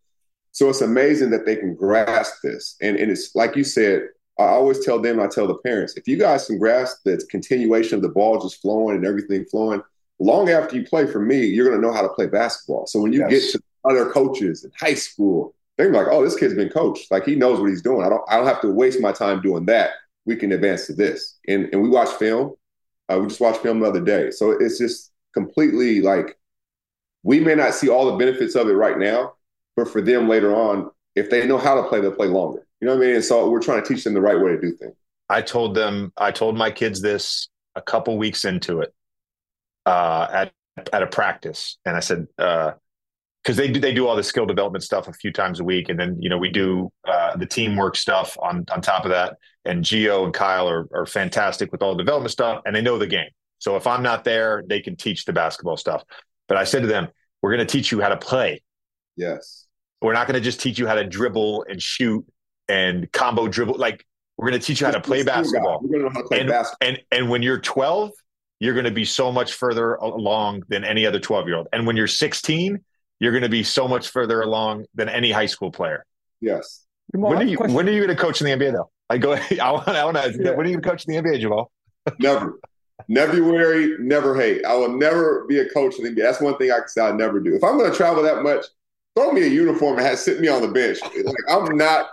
[0.53, 2.77] So it's amazing that they can grasp this.
[2.81, 6.07] And, and it's like you said, I always tell them, I tell the parents, if
[6.07, 9.83] you guys can grasp the continuation of the ball just flowing and everything flowing,
[10.19, 12.87] long after you play for me, you're going to know how to play basketball.
[12.87, 13.31] So when you yes.
[13.31, 17.11] get to other coaches in high school, they're like, oh, this kid's been coached.
[17.11, 18.05] Like he knows what he's doing.
[18.05, 19.91] I don't, I don't have to waste my time doing that.
[20.27, 21.39] We can advance to this.
[21.47, 22.55] And, and we watch film.
[23.09, 24.31] Uh, we just watched film the other day.
[24.31, 26.37] So it's just completely like
[27.23, 29.35] we may not see all the benefits of it right now,
[29.77, 32.67] but for them later on, if they know how to play, they'll play longer.
[32.81, 33.17] You know what I mean?
[33.17, 34.95] And so we're trying to teach them the right way to do things.
[35.29, 38.93] I told them, I told my kids this a couple weeks into it
[39.89, 40.53] uh, at
[40.93, 42.75] at a practice, and I said, because
[43.49, 45.89] uh, they do they do all the skill development stuff a few times a week,
[45.89, 49.37] and then you know we do uh, the teamwork stuff on on top of that.
[49.65, 52.99] And Geo and Kyle are are fantastic with all the development stuff, and they know
[52.99, 53.31] the game.
[53.59, 56.05] So if I'm not there, they can teach the basketball stuff.
[56.47, 57.09] But I said to them,
[57.43, 58.63] we're going to teach you how to play.
[59.17, 59.67] Yes.
[60.01, 62.25] We're not going to just teach you how to dribble and shoot
[62.69, 63.75] and combo dribble.
[63.75, 65.81] Like we're going to teach you how to play basketball.
[65.83, 66.89] We're going to know how to play and, basketball.
[66.89, 68.13] And and when you're 12,
[68.61, 71.69] you're going to be so much further along than any other 12 year old.
[71.73, 72.85] And when you're 16,
[73.21, 76.05] you're going to be so much further along than any high school player.
[76.41, 76.85] Yes.
[77.13, 77.75] Jamal, when are you question.
[77.75, 78.91] when are you going to coach in the NBA though?
[79.11, 79.33] I go.
[79.63, 79.89] I want.
[79.89, 80.39] I want to.
[80.39, 80.51] Yeah.
[80.51, 81.71] When are you going to coach in the NBA, Jamal?
[82.19, 82.59] Never.
[83.07, 84.65] Never worry, never hate.
[84.65, 86.23] I will never be a coach in the NBA.
[86.23, 87.55] That's one thing I can say I never do.
[87.55, 88.67] If I'm going to travel that much,
[89.15, 90.99] throw me a uniform and have, sit me on the bench.
[91.01, 92.09] Like, I'm not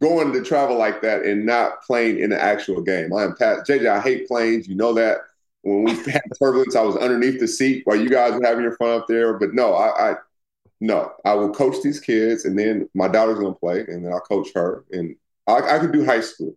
[0.00, 3.12] going to travel like that and not playing in the actual game.
[3.12, 3.86] I am Pat JJ.
[3.86, 4.66] I hate planes.
[4.66, 5.18] You know that.
[5.62, 8.76] When we had turbulence, I was underneath the seat while you guys were having your
[8.76, 9.38] fun up there.
[9.38, 10.14] But no, I, I
[10.80, 14.12] no, I will coach these kids, and then my daughter's going to play, and then
[14.12, 15.16] I'll coach her, and
[15.46, 16.54] I, I could do high school.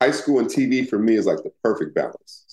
[0.00, 2.48] High school and TV for me is like the perfect balance.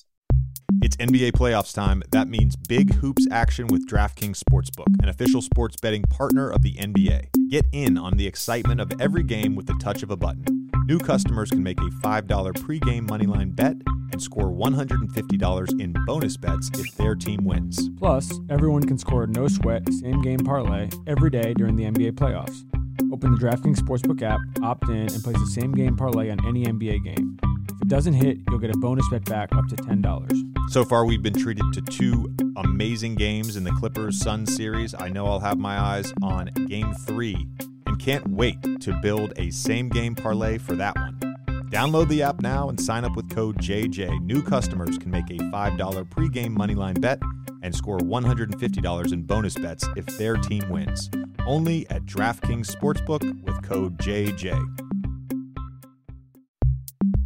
[0.82, 2.02] It's NBA playoffs time.
[2.12, 6.74] That means big hoops action with DraftKings Sportsbook, an official sports betting partner of the
[6.74, 7.30] NBA.
[7.50, 10.70] Get in on the excitement of every game with the touch of a button.
[10.86, 13.78] New customers can make a $5 pregame moneyline bet
[14.12, 17.90] and score $150 in bonus bets if their team wins.
[17.98, 22.14] Plus, everyone can score a no sweat same game parlay every day during the NBA
[22.14, 22.64] playoffs.
[23.12, 26.66] Open the DraftKings Sportsbook app, opt in, and place the same game parlay on any
[26.66, 27.38] NBA game.
[27.70, 30.72] If it doesn't hit, you'll get a bonus bet back up to $10.
[30.72, 34.96] So far, we've been treated to two amazing games in the Clippers Sun series.
[34.98, 37.48] I know I'll have my eyes on game three
[37.86, 41.25] and can't wait to build a same game parlay for that one.
[41.76, 44.22] Download the app now and sign up with code JJ.
[44.22, 47.20] New customers can make a $5 pregame moneyline bet
[47.64, 51.10] and score $150 in bonus bets if their team wins.
[51.46, 54.58] Only at DraftKings Sportsbook with code JJ.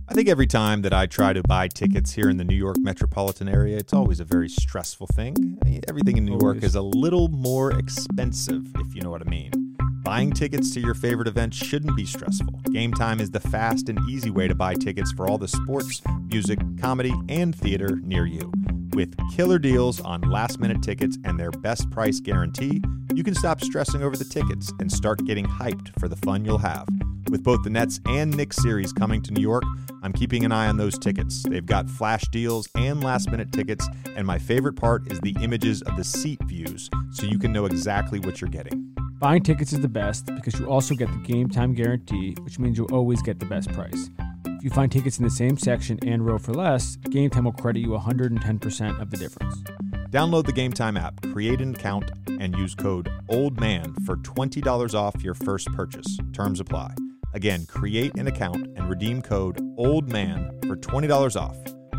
[0.08, 2.78] I think every time that I try to buy tickets here in the New York
[2.80, 5.60] metropolitan area, it's always a very stressful thing.
[5.88, 6.44] Everything in New always.
[6.44, 9.69] York is a little more expensive, if you know what I mean.
[10.10, 12.62] Buying tickets to your favorite events shouldn't be stressful.
[12.72, 16.02] Game Time is the fast and easy way to buy tickets for all the sports,
[16.32, 18.52] music, comedy, and theater near you.
[18.96, 22.82] With killer deals on last minute tickets and their best price guarantee,
[23.14, 26.58] you can stop stressing over the tickets and start getting hyped for the fun you'll
[26.58, 26.88] have.
[27.30, 29.64] With both the Nets and Knicks series coming to New York,
[30.02, 31.44] I'm keeping an eye on those tickets.
[31.48, 35.84] They've got flash deals and last minute tickets, and my favorite part is the images
[35.84, 38.96] of the seat views so you can know exactly what you're getting.
[39.20, 42.78] Buying tickets is the best because you also get the game time guarantee, which means
[42.78, 44.10] you'll always get the best price.
[44.46, 47.52] If you find tickets in the same section and row for less, Game Time will
[47.52, 49.62] credit you 110% of the difference.
[50.10, 55.22] Download the Game Time app, create an account, and use code OLDMAN for $20 off
[55.22, 56.18] your first purchase.
[56.32, 56.96] Terms apply.
[57.34, 61.58] Again, create an account and redeem code OLDMAN for $20 off.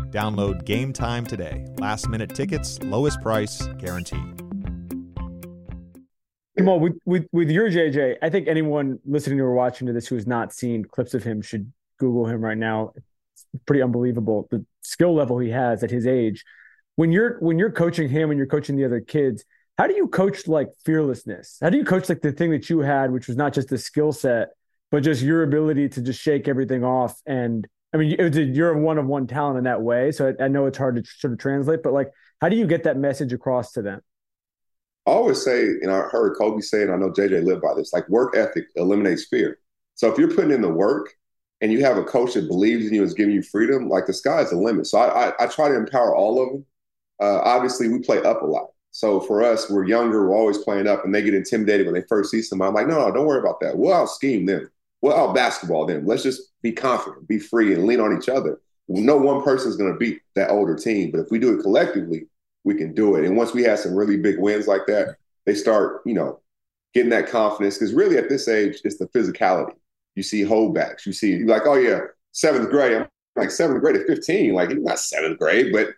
[0.09, 1.67] Download Game Time today.
[1.77, 4.50] Last minute tickets, lowest price, guaranteed.
[6.61, 10.15] Jamal, with, with with your JJ, I think anyone listening or watching to this who
[10.15, 12.93] has not seen clips of him should Google him right now.
[12.95, 16.43] It's pretty unbelievable the skill level he has at his age.
[16.95, 19.43] When you're when you're coaching him and you're coaching the other kids,
[19.77, 21.57] how do you coach like fearlessness?
[21.61, 23.77] How do you coach like the thing that you had, which was not just the
[23.79, 24.49] skill set,
[24.91, 27.19] but just your ability to just shake everything off?
[27.25, 30.11] And I mean, a, you're a one of one talent in that way.
[30.11, 32.67] So I, I know it's hard to sort of translate, but like, how do you
[32.67, 34.01] get that message across to them?
[35.07, 37.91] I always say, and I heard Kobe say, and I know JJ lived by this,
[37.91, 39.57] like work ethic eliminates fear.
[39.95, 41.13] So if you're putting in the work
[41.61, 44.05] and you have a coach that believes in you and is giving you freedom, like
[44.05, 44.87] the sky's the limit.
[44.87, 46.65] So I, I, I try to empower all of them.
[47.19, 48.67] Uh, obviously, we play up a lot.
[48.91, 52.05] So for us, we're younger, we're always playing up, and they get intimidated when they
[52.07, 52.69] first see somebody.
[52.69, 53.77] I'm like, no, no, don't worry about that.
[53.77, 54.69] We'll out scheme them.
[55.01, 56.05] We'll out basketball them.
[56.05, 58.59] Let's just be confident, be free, and lean on each other.
[58.87, 61.61] No one person is going to beat that older team, but if we do it
[61.61, 62.27] collectively,
[62.63, 63.25] we can do it.
[63.25, 66.39] And once we have some really big wins like that, they start, you know,
[66.93, 67.77] getting that confidence.
[67.77, 69.73] Because really, at this age, it's the physicality.
[70.15, 71.05] You see holdbacks.
[71.05, 72.97] You see, like, oh yeah, seventh grade.
[72.97, 74.53] I'm like seventh grade at 15.
[74.53, 75.89] Like, not seventh grade, but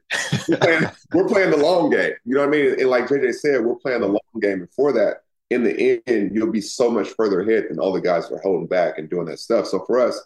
[0.47, 2.13] we're playing, we're playing the long game.
[2.26, 2.80] You know what I mean?
[2.80, 4.67] And like JJ said, we're playing the long game.
[4.76, 5.17] For that,
[5.49, 8.41] in the end, you'll be so much further ahead than all the guys who are
[8.41, 9.67] holding back and doing that stuff.
[9.67, 10.19] So for us,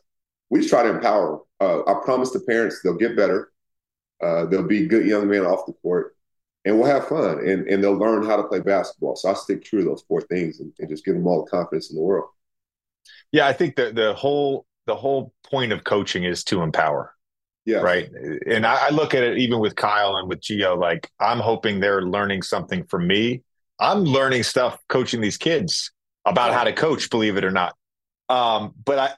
[0.49, 1.41] we just try to empower.
[1.59, 3.51] Uh, I promise the parents they'll get better.
[4.21, 6.16] Uh, they'll be good young men off the court
[6.67, 9.15] and we'll have fun, and and they'll learn how to play basketball.
[9.15, 11.49] So I stick true to those four things and, and just give them all the
[11.49, 12.29] confidence in the world.
[13.31, 17.13] Yeah, I think the the whole the whole point of coaching is to empower.
[17.65, 17.79] Yeah.
[17.79, 18.09] Right.
[18.45, 21.81] And I, I look at it even with Kyle and with Geo, like I'm hoping
[21.81, 23.43] they're learning something from me.
[23.77, 25.91] I'm learning stuff coaching these kids
[26.23, 27.75] about how to coach, believe it or not.
[28.29, 29.09] Um, but I,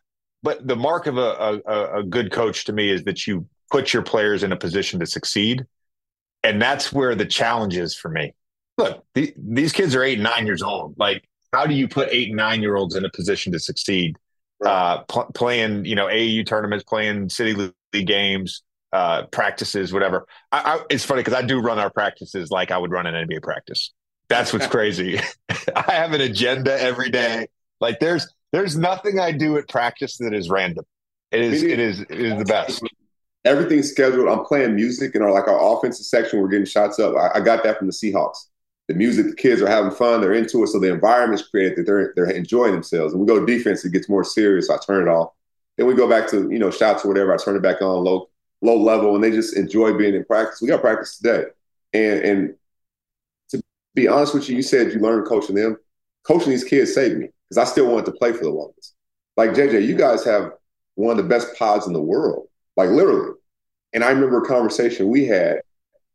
[0.41, 3.93] but the mark of a, a, a good coach to me is that you put
[3.93, 5.65] your players in a position to succeed,
[6.43, 8.33] and that's where the challenge is for me.
[8.77, 10.95] Look, the, these kids are eight and nine years old.
[10.97, 14.17] Like, how do you put eight and nine year olds in a position to succeed?
[14.65, 20.27] Uh, pl- playing, you know, AAU tournaments, playing city league games, uh, practices, whatever.
[20.51, 23.27] I, I, it's funny because I do run our practices like I would run an
[23.27, 23.93] NBA practice.
[24.27, 25.19] That's what's crazy.
[25.75, 27.47] I have an agenda every day.
[27.81, 30.85] Like there's there's nothing I do at practice that is random.
[31.31, 32.83] It is it is it is the best.
[33.45, 34.27] Everything's scheduled.
[34.27, 36.41] I'm playing music in our like our offensive section.
[36.41, 37.15] We're getting shots up.
[37.15, 38.47] I, I got that from the Seahawks.
[38.87, 40.19] The music, the kids are having fun.
[40.19, 43.13] They're into it, so the environment's created that they're they're enjoying themselves.
[43.13, 44.69] And we go defense, it gets more serious.
[44.69, 45.31] I turn it off.
[45.77, 47.33] Then we go back to you know shots or whatever.
[47.33, 48.29] I turn it back on low
[48.61, 50.61] low level, and they just enjoy being in practice.
[50.61, 51.45] We got practice today,
[51.93, 52.55] and and
[53.51, 53.61] to
[53.95, 55.77] be honest with you, you said you learned coaching them.
[56.23, 58.93] Coaching these kids saved me because I still wanted to play for the longest.
[59.37, 60.51] Like JJ, you guys have
[60.95, 62.48] one of the best pods in the world,
[62.79, 63.33] like literally.
[63.91, 65.61] And I remember a conversation we had,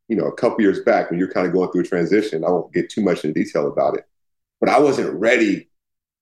[0.09, 2.43] you know, a couple years back when you're kind of going through a transition.
[2.43, 4.07] I won't get too much into detail about it,
[4.61, 5.69] but I wasn't ready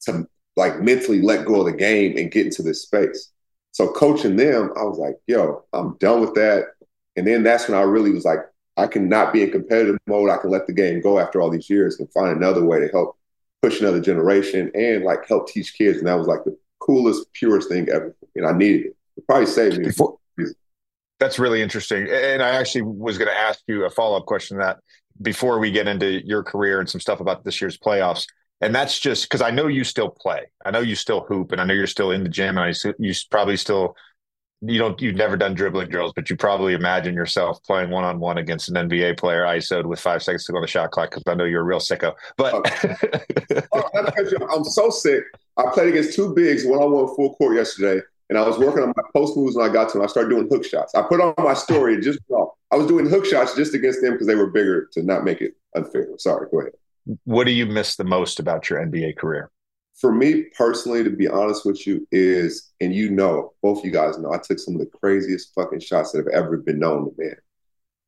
[0.03, 0.27] to
[0.57, 3.31] like mentally let go of the game and get into this space.
[3.71, 6.73] So coaching them, I was like, yo, I'm done with that.
[7.15, 8.41] And then that's when I really was like,
[8.77, 10.29] I can not be in competitive mode.
[10.29, 12.89] I can let the game go after all these years and find another way to
[12.89, 13.17] help
[13.63, 15.99] push another generation and like help teach kids.
[15.99, 18.17] And that was like the coolest, purest thing ever.
[18.35, 18.97] And I needed it.
[19.17, 19.85] It probably saved me.
[19.85, 20.19] Before,
[21.23, 22.09] that's really interesting.
[22.11, 24.79] And I actually was going to ask you a follow up question that
[25.21, 28.27] before we get into your career and some stuff about this year's playoffs.
[28.61, 30.43] And that's just because I know you still play.
[30.65, 32.59] I know you still hoop, and I know you're still in the gym.
[32.59, 33.97] And I you probably still
[34.63, 38.21] you don't you've never done dribbling drills, but you probably imagine yourself playing one on
[38.21, 41.11] one against an NBA player ISO'd with five seconds to go on the shot clock
[41.11, 42.15] because I know you're a real sicko.
[42.37, 45.25] But oh, oh I'm so sick.
[45.57, 48.01] I played against two bigs one on one full court yesterday,
[48.33, 50.05] and I was working on my post moves when I got to them.
[50.05, 50.95] I started doing hook shots.
[50.95, 52.19] I put on my story and just
[52.71, 55.43] I was doing hook shots just against them because they were bigger to not make
[55.43, 56.09] it unfair.
[56.17, 56.73] Sorry, go ahead.
[57.25, 59.51] What do you miss the most about your NBA career?
[60.01, 64.17] For me personally, to be honest with you, is and you know, both you guys
[64.17, 67.15] know, I took some of the craziest fucking shots that have ever been known to
[67.19, 67.37] man.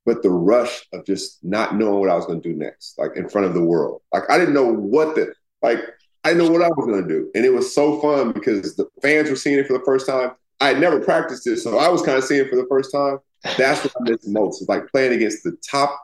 [0.07, 3.15] But the rush of just not knowing what I was going to do next, like
[3.15, 5.81] in front of the world, like I didn't know what the like
[6.25, 8.75] I didn't know what I was going to do, and it was so fun because
[8.75, 10.31] the fans were seeing it for the first time.
[10.59, 12.91] I had never practiced it, so I was kind of seeing it for the first
[12.91, 13.19] time.
[13.57, 14.61] That's what I miss most.
[14.61, 16.01] It's like playing against the top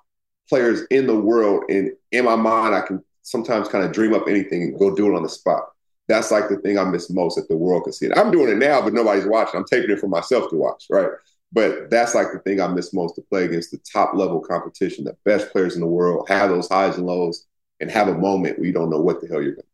[0.47, 1.63] players in the world.
[1.69, 5.11] And in my mind, I can sometimes kind of dream up anything and go do
[5.11, 5.63] it on the spot.
[6.07, 8.17] That's like the thing I miss most that the world can see it.
[8.17, 9.57] I'm doing it now, but nobody's watching.
[9.57, 11.09] I'm taping it for myself to watch, right?
[11.53, 15.05] But that's like the thing I miss most to play against the top level competition,
[15.05, 17.47] the best players in the world, have those highs and lows,
[17.79, 19.70] and have a moment where you don't know what the hell you're going to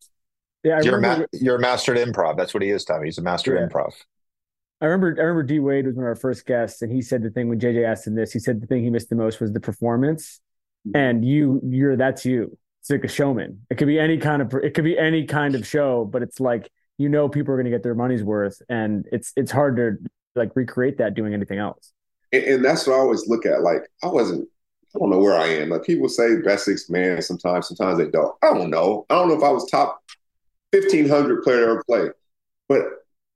[0.64, 0.70] do.
[0.70, 2.38] Yeah, you're, remember, a ma- you're a master at improv.
[2.38, 3.08] That's what he is, Tommy.
[3.08, 3.64] He's a master yeah.
[3.64, 3.94] at improv.
[4.80, 7.24] I remember I remember D Wade was one of our first guests, and he said
[7.24, 9.40] the thing when JJ asked him this, he said the thing he missed the most
[9.40, 10.40] was the performance
[10.88, 10.98] mm-hmm.
[10.98, 14.54] and you you're that's you it's like a showman it could be any kind of
[14.64, 17.66] it could be any kind of show but it's like you know people are going
[17.66, 19.98] to get their money's worth and it's it's hard to
[20.36, 21.92] like recreate that doing anything else
[22.32, 24.48] and, and, that's what i always look at like i wasn't
[24.96, 28.10] i don't know where i am like people say best six man sometimes sometimes they
[28.10, 30.02] don't i don't know i don't know if i was top
[30.72, 32.10] 1500 player ever play
[32.68, 32.84] but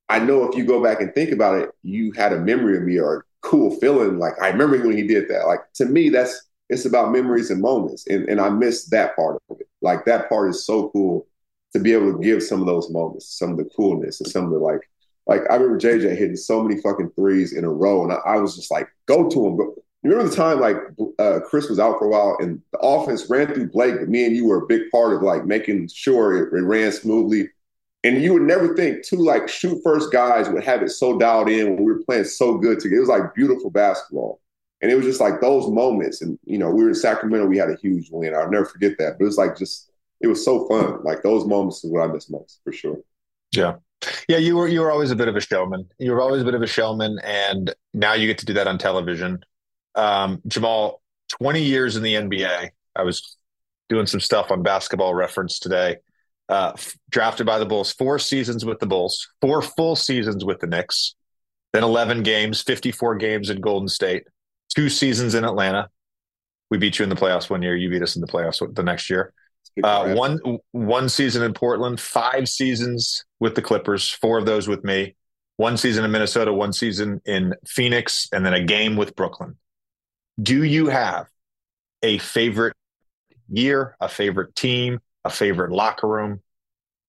[0.09, 2.83] i know if you go back and think about it you had a memory of
[2.83, 6.09] me or a cool feeling like i remember when he did that like to me
[6.09, 8.07] that's it's about memories and moments.
[8.07, 9.67] And, and I miss that part of it.
[9.81, 11.27] Like that part is so cool
[11.73, 14.45] to be able to give some of those moments, some of the coolness and some
[14.45, 14.89] of the like,
[15.27, 18.03] like I remember JJ hitting so many fucking threes in a row.
[18.03, 19.59] And I, I was just like, go to him.
[20.03, 20.77] Remember the time like
[21.19, 24.25] uh, Chris was out for a while and the offense ran through Blake, but me
[24.25, 27.49] and you were a big part of like making sure it, it ran smoothly.
[28.03, 31.49] And you would never think two like shoot first guys would have it so dialed
[31.49, 32.97] in when we were playing so good together.
[32.97, 34.41] It was like beautiful basketball.
[34.81, 36.23] And it was just like those moments.
[36.23, 38.33] And, you know, we were in Sacramento, we had a huge win.
[38.33, 39.17] I'll never forget that.
[39.19, 41.03] But it was like just, it was so fun.
[41.03, 42.97] Like those moments is what I miss most for sure.
[43.51, 43.75] Yeah.
[44.27, 45.87] Yeah, you were you were always a bit of a showman.
[45.99, 48.67] You were always a bit of a showman, and now you get to do that
[48.67, 49.43] on television.
[49.95, 52.69] Um, Jamal, twenty years in the NBA.
[52.95, 53.37] I was
[53.89, 55.97] doing some stuff on Basketball Reference today.
[56.49, 60.59] Uh, f- drafted by the Bulls, four seasons with the Bulls, four full seasons with
[60.59, 61.15] the Knicks,
[61.73, 64.23] then eleven games, fifty-four games in Golden State,
[64.75, 65.89] two seasons in Atlanta,
[66.69, 67.75] We beat you in the playoffs one year.
[67.75, 69.33] You beat us in the playoffs the next year.
[69.83, 70.39] Uh, one
[70.71, 75.15] one season in Portland, five seasons with the Clippers, four of those with me.
[75.57, 79.57] One season in Minnesota, one season in Phoenix, and then a game with Brooklyn.
[80.41, 81.27] Do you have
[82.03, 82.75] a favorite
[83.49, 86.41] year, a favorite team, a favorite locker room?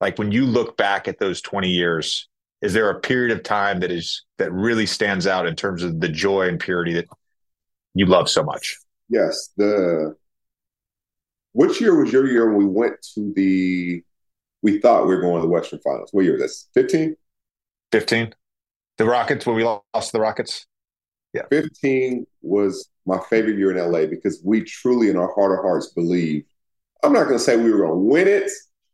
[0.00, 2.28] Like when you look back at those 20 years,
[2.60, 6.00] is there a period of time that is that really stands out in terms of
[6.00, 7.06] the joy and purity that
[7.94, 8.78] you love so much?
[9.08, 9.50] Yes.
[9.56, 10.16] The
[11.52, 14.02] which year was your year when we went to the
[14.62, 16.10] we thought we were going to the Western Finals?
[16.12, 16.80] What year was that?
[16.80, 17.16] 15?
[17.90, 18.34] 15.
[18.98, 20.66] The Rockets, when we lost the Rockets?
[21.34, 21.42] Yeah.
[21.50, 25.88] 15 was my favorite year in LA because we truly, in our heart of hearts,
[25.88, 26.44] believe.
[27.02, 28.50] I'm not going to say we were going to win it,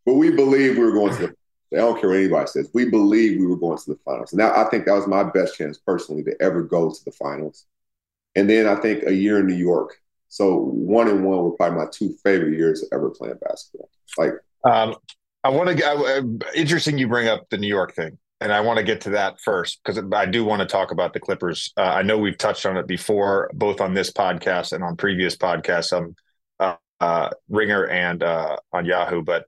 [0.06, 1.34] but we believe we were going to the.
[1.74, 2.70] I don't care what anybody says.
[2.72, 4.32] We believe we were going to the finals.
[4.32, 7.66] Now, I think that was my best chance personally to ever go to the finals.
[8.34, 10.00] And then I think a year in New York.
[10.28, 13.90] So one and one were probably my two favorite years ever playing basketball.
[14.16, 14.32] Like,
[14.64, 14.96] um,
[15.44, 16.96] I want to interesting.
[16.96, 19.80] You bring up the New York thing and I want to get to that first
[19.82, 21.72] because I do want to talk about the Clippers.
[21.76, 25.36] Uh, I know we've touched on it before, both on this podcast and on previous
[25.36, 26.14] podcasts, um,
[26.60, 29.22] uh, uh, Ringer and uh, on Yahoo.
[29.22, 29.46] But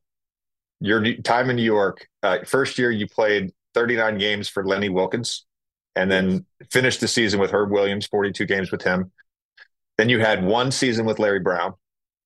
[0.80, 5.44] your time in New York, uh, first year you played 39 games for Lenny Wilkens,
[5.94, 9.12] and then finished the season with Herb Williams, 42 games with him.
[9.98, 11.74] Then you had one season with Larry Brown,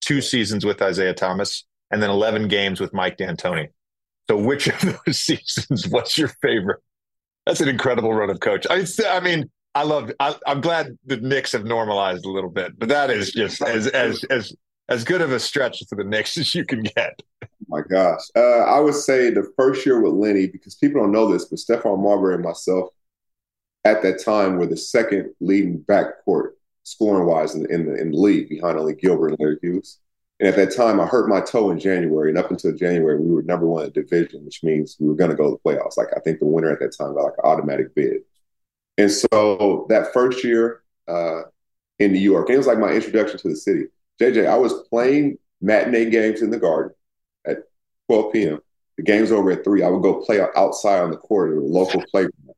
[0.01, 3.69] two seasons with Isiah Thomas, and then 11 games with Mike D'Antoni.
[4.29, 5.89] So, which of those seasons?
[5.89, 6.81] What's your favorite?
[7.47, 8.67] That's an incredible run of coach.
[8.71, 10.11] I, I mean, I love.
[10.21, 13.87] I, am glad the Knicks have normalized a little bit, but that is just as
[13.89, 14.55] as as
[14.89, 17.21] as good of a stretch for the Knicks as you can get.
[17.43, 21.13] Oh my gosh, uh, I would say the first year with Lenny because people don't
[21.13, 22.91] know this, but Stephon Marbury and myself
[23.85, 26.53] at that time were the second leading backcourt
[26.85, 29.99] scoring wise in, in, the, in the league behind only Gilbert and Larry Hughes.
[30.41, 32.31] And at that time, I hurt my toe in January.
[32.31, 35.15] And up until January, we were number one in the division, which means we were
[35.15, 35.97] going to go to the playoffs.
[35.97, 38.23] Like, I think the winner at that time got like an automatic bid.
[38.99, 41.43] And so that first year uh,
[41.99, 43.85] in New York, and it was like my introduction to the city.
[44.21, 46.95] JJ, I was playing matinee games in the garden
[47.47, 47.59] at
[48.09, 48.61] 12 p.m.
[48.97, 49.83] The game's over at 3.
[49.83, 52.55] I would go play outside on the court at a local playground,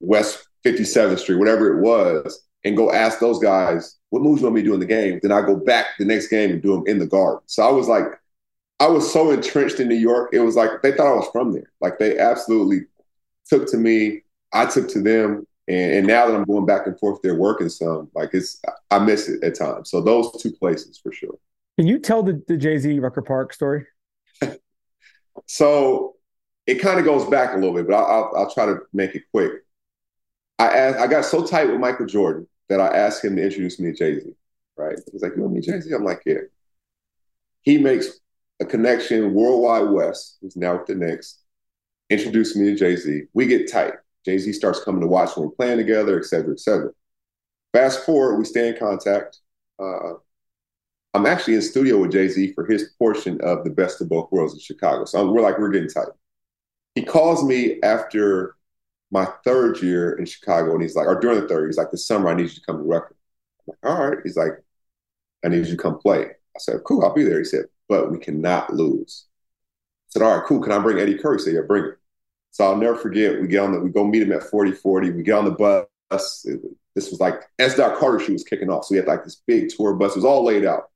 [0.00, 4.54] West 57th Street, whatever it was and go ask those guys what moves you want
[4.54, 5.18] me to do in the game.
[5.20, 7.40] Then I go back the next game and do them in the garden.
[7.46, 8.04] So I was like,
[8.78, 10.30] I was so entrenched in New York.
[10.32, 11.72] It was like they thought I was from there.
[11.80, 12.82] Like they absolutely
[13.48, 14.22] took to me.
[14.52, 15.48] I took to them.
[15.66, 18.62] And, and now that I'm going back and forth there working some, like it's
[18.92, 19.90] I miss it at times.
[19.90, 21.36] So those two places for sure.
[21.76, 23.84] Can you tell the, the Jay Z Rucker Park story?
[25.46, 26.14] so
[26.68, 29.16] it kind of goes back a little bit, but I'll, I'll, I'll try to make
[29.16, 29.64] it quick.
[30.60, 33.78] I asked, I got so tight with Michael Jordan that I asked him to introduce
[33.78, 34.30] me to Jay Z.
[34.76, 34.98] Right?
[35.12, 36.40] He's like, "You want me Jay Z?" I'm like, "Yeah."
[37.62, 38.20] He makes
[38.60, 41.40] a connection World Wide Wes, who's now with the Knicks.
[42.10, 43.24] Introduced me to Jay Z.
[43.32, 43.94] We get tight.
[44.24, 46.90] Jay Z starts coming to watch when we're playing together, et cetera, et cetera.
[47.72, 49.38] Fast forward, we stay in contact.
[49.78, 50.14] Uh,
[51.14, 54.30] I'm actually in studio with Jay Z for his portion of the Best of Both
[54.32, 55.04] Worlds in Chicago.
[55.04, 56.08] So we're like, we're getting tight.
[56.94, 58.56] He calls me after
[59.14, 62.06] my third year in Chicago, and he's like, or during the third, he's like, this
[62.06, 63.16] summer I need you to come to record.
[63.60, 64.18] I'm like, all right.
[64.24, 64.52] He's like,
[65.44, 66.24] I need you to come play.
[66.24, 67.38] I said, cool, I'll be there.
[67.38, 69.26] He said, but we cannot lose.
[69.28, 70.60] I said, all right, cool.
[70.60, 71.38] Can I bring Eddie Curry?
[71.38, 71.94] He said, yeah, bring it.
[72.50, 73.40] So I'll never forget.
[73.40, 75.10] We get on the, we go meet him at 4040.
[75.10, 76.46] We get on the bus.
[76.94, 77.76] This was like S.
[77.76, 78.84] Dot Carter shoe was kicking off.
[78.84, 80.12] So we had like this big tour bus.
[80.12, 80.90] It was all laid out.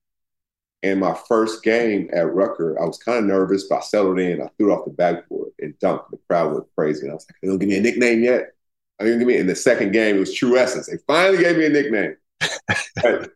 [0.82, 4.40] And my first game at Rucker, I was kind of nervous, but I settled in.
[4.40, 6.10] I threw it off the backboard and dunked.
[6.10, 7.02] The crowd went crazy.
[7.02, 8.52] And I was like, they don't give me a nickname yet.
[9.00, 9.36] I didn't give me.
[9.36, 10.86] In the second game, it was True Essence.
[10.86, 12.16] They finally gave me a nickname.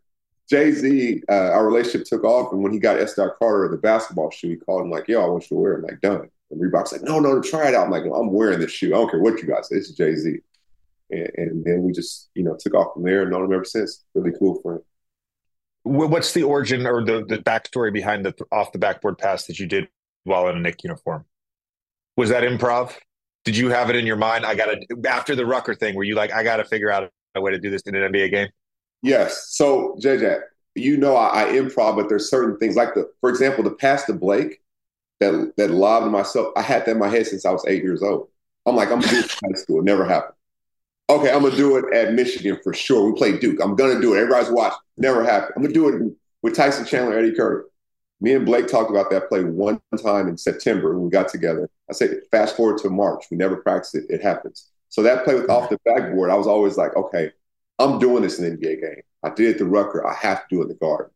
[0.48, 3.14] Jay Z, uh, our relationship took off, and when he got S.
[3.14, 5.72] Dot Carter the basketball shoe, he called him like, "Yo, I want you to wear
[5.74, 8.32] it." I'm like, "Done." And Reebok's like, "No, no, try it out." I'm like, "I'm
[8.32, 8.88] wearing this shoe.
[8.88, 9.76] I don't care what you guys say.
[9.76, 10.40] This is Jay Z."
[11.10, 13.64] And, and, then we just, you know, took off from there and known him ever
[13.64, 14.04] since.
[14.14, 14.80] Really cool friend.
[15.84, 19.66] What's the origin or the, the backstory behind the off the backboard pass that you
[19.66, 19.88] did
[20.24, 21.24] while in a Knick uniform?
[22.16, 22.94] Was that improv?
[23.44, 24.46] Did you have it in your mind?
[24.46, 25.96] I got to after the Rucker thing.
[25.96, 28.12] Were you like, I got to figure out a way to do this in an
[28.12, 28.48] NBA game?
[29.02, 29.48] Yes.
[29.50, 30.40] So JJ,
[30.76, 34.04] you know I, I improv, but there's certain things like the, for example, the pass
[34.04, 34.60] to Blake
[35.20, 36.52] that that lobbed myself.
[36.56, 38.28] I had that in my head since I was eight years old.
[38.66, 39.80] I'm like, I'm gonna do it high school.
[39.80, 40.34] It never happened.
[41.12, 43.04] Okay, I'm gonna do it at Michigan for sure.
[43.04, 43.60] We play Duke.
[43.62, 44.20] I'm gonna do it.
[44.20, 44.78] Everybody's watching.
[44.96, 45.52] Never happened.
[45.54, 47.64] I'm gonna do it with Tyson Chandler, Eddie Curry.
[48.22, 51.68] Me and Blake talked about that play one time in September when we got together.
[51.90, 53.26] I said, fast forward to March.
[53.30, 54.04] We never practiced it.
[54.08, 54.70] It happens.
[54.88, 57.30] So that play with off the backboard, I was always like, okay,
[57.78, 59.02] I'm doing this in the NBA game.
[59.22, 60.06] I did it the Rucker.
[60.06, 61.10] I have to do it in the guard.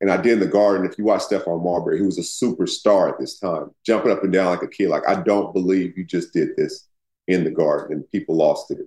[0.00, 0.86] And I did in the garden.
[0.86, 4.32] If you watch Stephon Marbury, he was a superstar at this time, jumping up and
[4.32, 4.88] down like a kid.
[4.88, 6.86] Like, I don't believe you just did this
[7.26, 8.78] in the garden, and people lost it.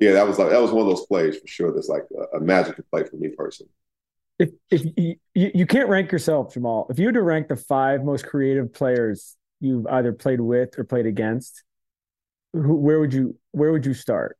[0.00, 1.72] Yeah, that was like that was one of those plays for sure.
[1.72, 3.70] That's like a, a magical play for me personally.
[4.38, 8.04] If if you, you can't rank yourself, Jamal, if you had to rank the five
[8.04, 11.62] most creative players you've either played with or played against,
[12.52, 14.36] who, where would you where would you start?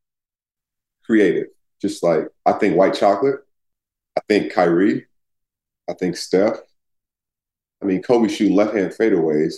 [1.06, 1.46] Creative,
[1.80, 3.40] just like I think white chocolate.
[4.16, 5.06] I think Kyrie.
[5.88, 6.56] I think Steph.
[7.82, 9.54] I mean, Kobe shooting left hand fadeaways.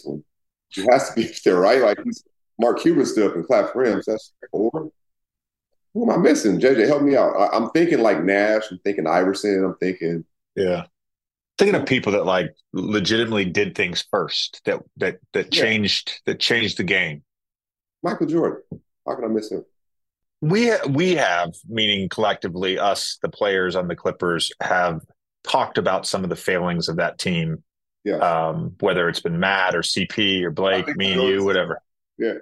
[0.69, 1.81] He has to be there, right?
[1.81, 2.25] Like he's
[2.59, 4.03] Mark Cuban stood up and clapped for him.
[4.03, 4.91] So that's four.
[5.97, 6.61] Who am I missing?
[6.61, 7.31] JJ, help me out.
[7.31, 8.65] I, am thinking like Nash.
[8.71, 9.65] I'm thinking Iverson.
[9.65, 10.27] I'm thinking.
[10.55, 10.85] Yeah.
[11.57, 15.63] Thinking of people that like legitimately did things first that that that yeah.
[15.63, 17.23] changed that changed the game.
[18.03, 18.61] Michael Jordan.
[19.07, 19.65] How can I miss him?
[20.43, 25.01] We we have, meaning collectively, us the players on the Clippers have
[25.45, 27.65] talked about some of the failings of that team.
[28.05, 28.17] Yeah.
[28.17, 31.81] Um, whether it's been Matt or CP or Blake, me and you, whatever.
[32.19, 32.35] Yeah.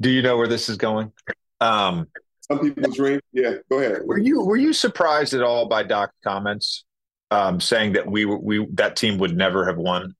[0.00, 1.12] Do you know where this is going?
[1.60, 2.06] Um,
[2.50, 3.20] Some people dream.
[3.32, 4.02] Yeah, go ahead.
[4.04, 6.84] Were you were you surprised at all by Doc's comments
[7.30, 10.14] um, saying that we we that team would never have won?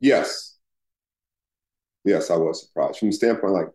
[0.00, 0.56] Yes.
[2.04, 3.68] Yes, I was surprised from the standpoint like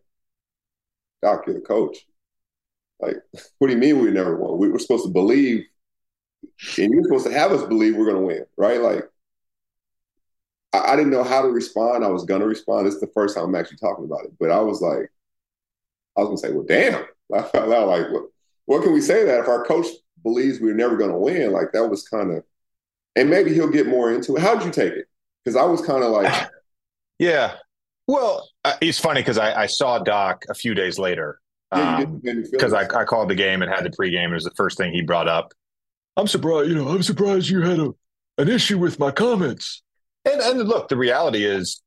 [1.22, 1.98] Doc, you're the coach.
[3.00, 3.18] Like,
[3.58, 4.58] what do you mean we never won?
[4.58, 5.66] We were supposed to believe,
[6.78, 8.82] and you're supposed to have us believe we're going to win, right?
[8.82, 9.10] Like,
[10.74, 12.04] I, I, didn't know how to respond.
[12.04, 12.86] I was going to respond.
[12.86, 15.12] This is the first time I'm actually talking about it, but I was like,
[16.18, 17.06] I was going to say, well, damn.
[17.36, 18.24] I felt out like, what,
[18.66, 19.88] what can we say that if our coach
[20.24, 21.52] believes we're never going to win?
[21.52, 22.44] Like, that was kind of,
[23.16, 24.42] and maybe he'll get more into it.
[24.42, 25.06] How'd you take it?
[25.44, 26.50] Because I was kind of like,
[27.20, 27.56] yeah.
[28.08, 31.40] Well, uh, it's funny because I, I, saw Doc a few days later
[31.72, 34.32] because um, I, I, called the game and had the pregame.
[34.32, 35.54] It was the first thing he brought up.
[36.18, 37.94] I'm surprised, you know, I'm surprised you had a
[38.40, 39.84] an issue with my comments.
[40.26, 41.82] And and look, the reality is,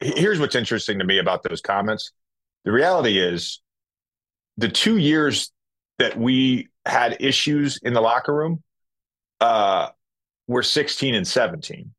[0.00, 2.12] here's what's interesting to me about those comments.
[2.64, 3.61] The reality is,
[4.56, 5.52] the two years
[5.98, 8.62] that we had issues in the locker room,
[9.40, 9.88] uh,
[10.46, 11.92] were 16 and 17.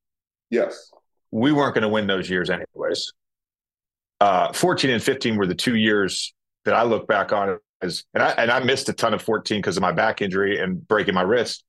[0.49, 0.91] Yes,
[1.31, 3.11] we weren't going to win those years anyways
[4.23, 6.33] uh, 14 and 15 were the two years
[6.63, 9.59] that I look back on as, and I, and I missed a ton of 14
[9.59, 11.65] because of my back injury and breaking my wrist.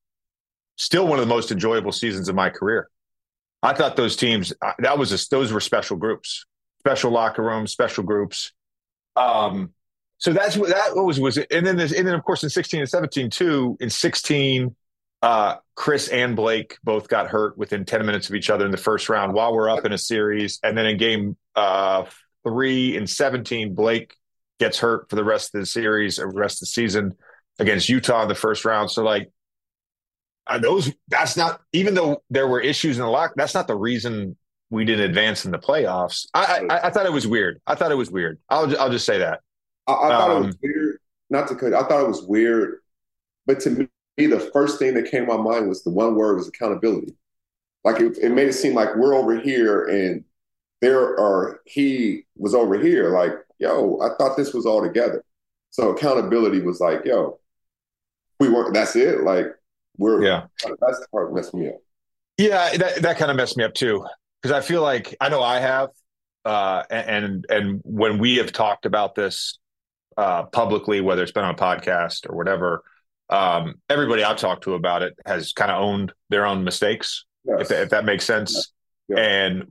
[0.76, 2.88] Still one of the most enjoyable seasons of my career.
[3.60, 6.46] I thought those teams, uh, that was just, those were special groups,
[6.78, 8.52] special locker rooms, special groups.
[9.16, 9.72] Um,
[10.18, 11.48] so that's what that was was it.
[11.50, 14.74] And then this, and then of course in 16 and 17 too, in 16,
[15.22, 18.76] uh, Chris and Blake both got hurt within 10 minutes of each other in the
[18.76, 20.58] first round while we're up in a series.
[20.62, 22.04] And then in game uh,
[22.46, 24.14] three and 17, Blake
[24.60, 27.14] gets hurt for the rest of the series or the rest of the season
[27.58, 28.90] against Utah in the first round.
[28.90, 29.30] So, like,
[30.60, 34.36] those, that's not, even though there were issues in the lock, that's not the reason
[34.70, 36.26] we didn't advance in the playoffs.
[36.34, 37.60] I, I, I thought it was weird.
[37.66, 38.38] I thought it was weird.
[38.48, 39.40] I'll, I'll just say that.
[39.86, 40.98] I, I thought um, it was um, weird.
[41.30, 42.78] Not to cut, I thought it was weird.
[43.46, 46.36] But to me, the first thing that came to my mind was the one word
[46.36, 47.14] was accountability.
[47.82, 50.24] Like it, it made it seem like we're over here and
[50.84, 55.24] there are he was over here like yo i thought this was all together
[55.70, 57.38] so accountability was like yo
[58.38, 59.46] we weren't that's it like
[59.96, 60.44] we're yeah
[60.80, 61.80] that's the part that messed me up
[62.36, 64.04] yeah that, that kind of messed me up too
[64.42, 65.88] because i feel like i know i have
[66.44, 69.58] uh and and when we have talked about this
[70.16, 72.82] uh publicly whether it's been on a podcast or whatever
[73.30, 77.70] um everybody i've talked to about it has kind of owned their own mistakes yes.
[77.70, 78.72] if, if that makes sense.
[79.08, 79.18] Yeah.
[79.18, 79.66] and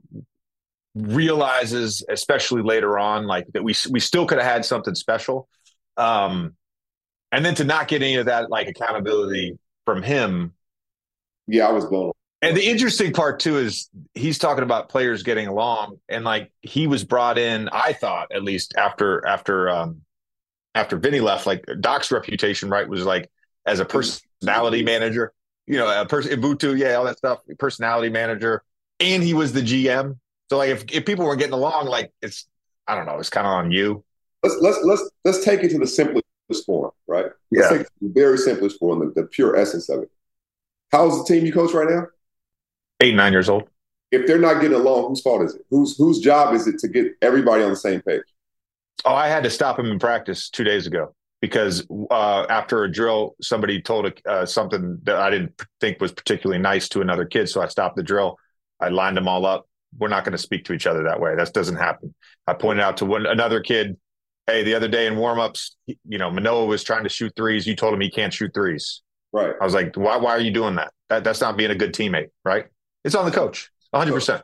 [0.94, 5.48] realizes, especially later on, like that we we still could have had something special.
[5.96, 6.54] Um,
[7.32, 10.52] and then to not get any of that like accountability from him.
[11.46, 12.12] Yeah, I was blown.
[12.42, 16.86] And the interesting part too is he's talking about players getting along, and like he
[16.86, 17.68] was brought in.
[17.70, 20.02] I thought at least after after um
[20.74, 23.30] after Vinny left, like Doc's reputation, right, was like
[23.66, 25.32] as a personality manager.
[25.66, 28.62] You know, a person Ubuntu, yeah, all that stuff, personality manager,
[29.00, 30.18] and he was the GM.
[30.50, 32.46] So like if, if people weren't getting along, like it's
[32.86, 34.04] I don't know, it's kind of on you.
[34.42, 36.26] Let's let's let's let's take it to the simplest
[36.66, 37.26] form, right?
[37.50, 37.82] Let's yeah.
[38.02, 40.10] the very simplest form, the, the pure essence of it.
[40.92, 42.06] How's the team you coach right now?
[43.00, 43.64] Eight, nine years old.
[44.12, 45.62] If they're not getting along, whose fault is it?
[45.70, 48.22] Whose whose job is it to get everybody on the same page?
[49.04, 52.90] Oh, I had to stop him in practice two days ago because uh, after a
[52.90, 57.48] drill, somebody told uh, something that I didn't think was particularly nice to another kid.
[57.48, 58.38] So I stopped the drill.
[58.80, 59.66] I lined them all up
[59.98, 61.34] we're not going to speak to each other that way.
[61.36, 62.14] That doesn't happen.
[62.46, 63.96] I pointed out to one another kid,
[64.46, 67.66] hey, the other day in warmups, you know, Manoa was trying to shoot threes.
[67.66, 69.02] You told him he can't shoot threes.
[69.32, 69.54] Right.
[69.60, 70.92] I was like, why, why are you doing that?
[71.08, 71.24] that?
[71.24, 72.66] That's not being a good teammate, right?
[73.04, 74.42] It's on the coach, 100%.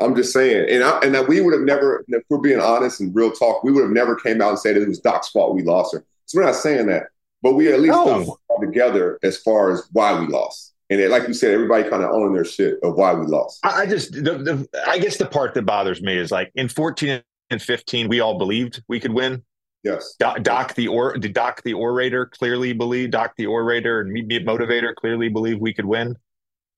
[0.00, 3.00] I'm just saying, and I, and that we would have never, if we're being honest
[3.00, 5.54] and real talk, we would have never came out and said it was Doc's fault
[5.54, 6.04] we lost her.
[6.26, 7.04] So we're not saying that,
[7.42, 8.38] but we at least No.
[8.60, 10.74] together as far as why we lost.
[10.90, 13.60] And it, like you said, everybody kind of owning their shit of why we lost.
[13.62, 16.68] I, I just, the, the, I guess the part that bothers me is like in
[16.68, 19.42] 14 and 15, we all believed we could win.
[19.84, 20.14] Yes.
[20.18, 24.22] Doc, Doc the or did Doc the orator clearly believe Doc the orator and me
[24.40, 26.16] motivator clearly believe we could win.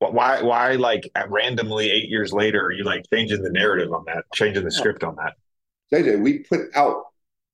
[0.00, 4.04] Wh- Why why like randomly eight years later are you like changing the narrative on
[4.06, 5.34] that, changing the script on that?
[5.92, 7.04] JJ, we put out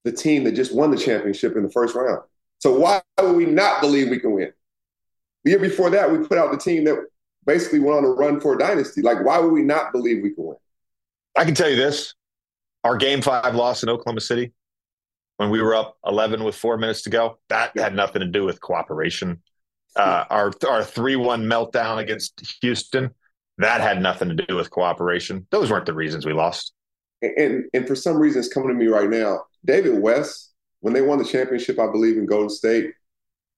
[0.04, 2.22] the team that just won the championship in the first round.
[2.58, 4.52] So why would we not believe we can win?
[5.44, 7.06] The year before that, we put out the team that
[7.44, 9.02] basically went on a run for a dynasty.
[9.02, 10.56] Like, why would we not believe we can win?
[11.36, 12.14] I can tell you this:
[12.84, 14.52] our game five loss in Oklahoma City
[15.36, 18.44] when we were up eleven with four minutes to go that had nothing to do
[18.44, 19.42] with cooperation.
[19.96, 23.10] Uh, our our three one meltdown against Houston
[23.58, 25.46] that had nothing to do with cooperation.
[25.50, 26.72] Those weren't the reasons we lost.
[27.22, 29.44] And, and for some reason, it's coming to me right now.
[29.64, 32.92] David West, when they won the championship, I believe in Golden State,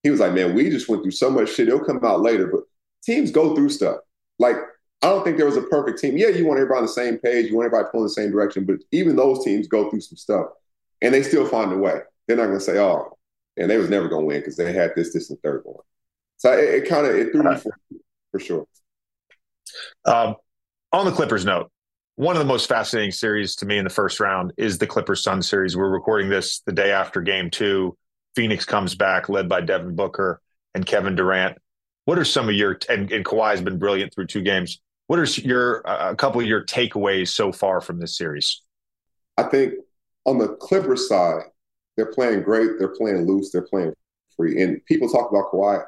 [0.03, 1.69] he was like, "Man, we just went through so much shit.
[1.69, 2.61] It'll come out later." But
[3.03, 3.99] teams go through stuff.
[4.39, 4.57] Like
[5.03, 6.17] I don't think there was a perfect team.
[6.17, 8.65] Yeah, you want everybody on the same page, you want everybody pulling the same direction,
[8.65, 10.47] but even those teams go through some stuff,
[11.03, 12.01] and they still find a way.
[12.27, 13.17] They're not going to say, "Oh,
[13.57, 15.83] and they was never going to win because they had this, this, and third one."
[16.39, 17.73] So it, it kind of it threw me for,
[18.33, 18.67] for sure.
[20.05, 20.37] Um,
[20.93, 21.71] on the Clippers note,
[22.17, 25.23] one of the most fascinating series to me in the first round is the Clippers
[25.23, 25.77] Sun series.
[25.77, 27.97] We're recording this the day after game two.
[28.35, 30.41] Phoenix comes back, led by Devin Booker
[30.75, 31.59] and Kevin Durant.
[32.07, 34.81] What are some of your, and, and Kawhi has been brilliant through two games.
[35.09, 38.63] What are your, a couple of your takeaways so far from this series?
[39.37, 39.75] I think
[40.25, 41.43] on the Clippers side,
[41.97, 42.79] they're playing great.
[42.79, 43.51] They're playing loose.
[43.51, 43.93] They're playing
[44.37, 44.63] free.
[44.63, 45.85] And people talk about Kawhi.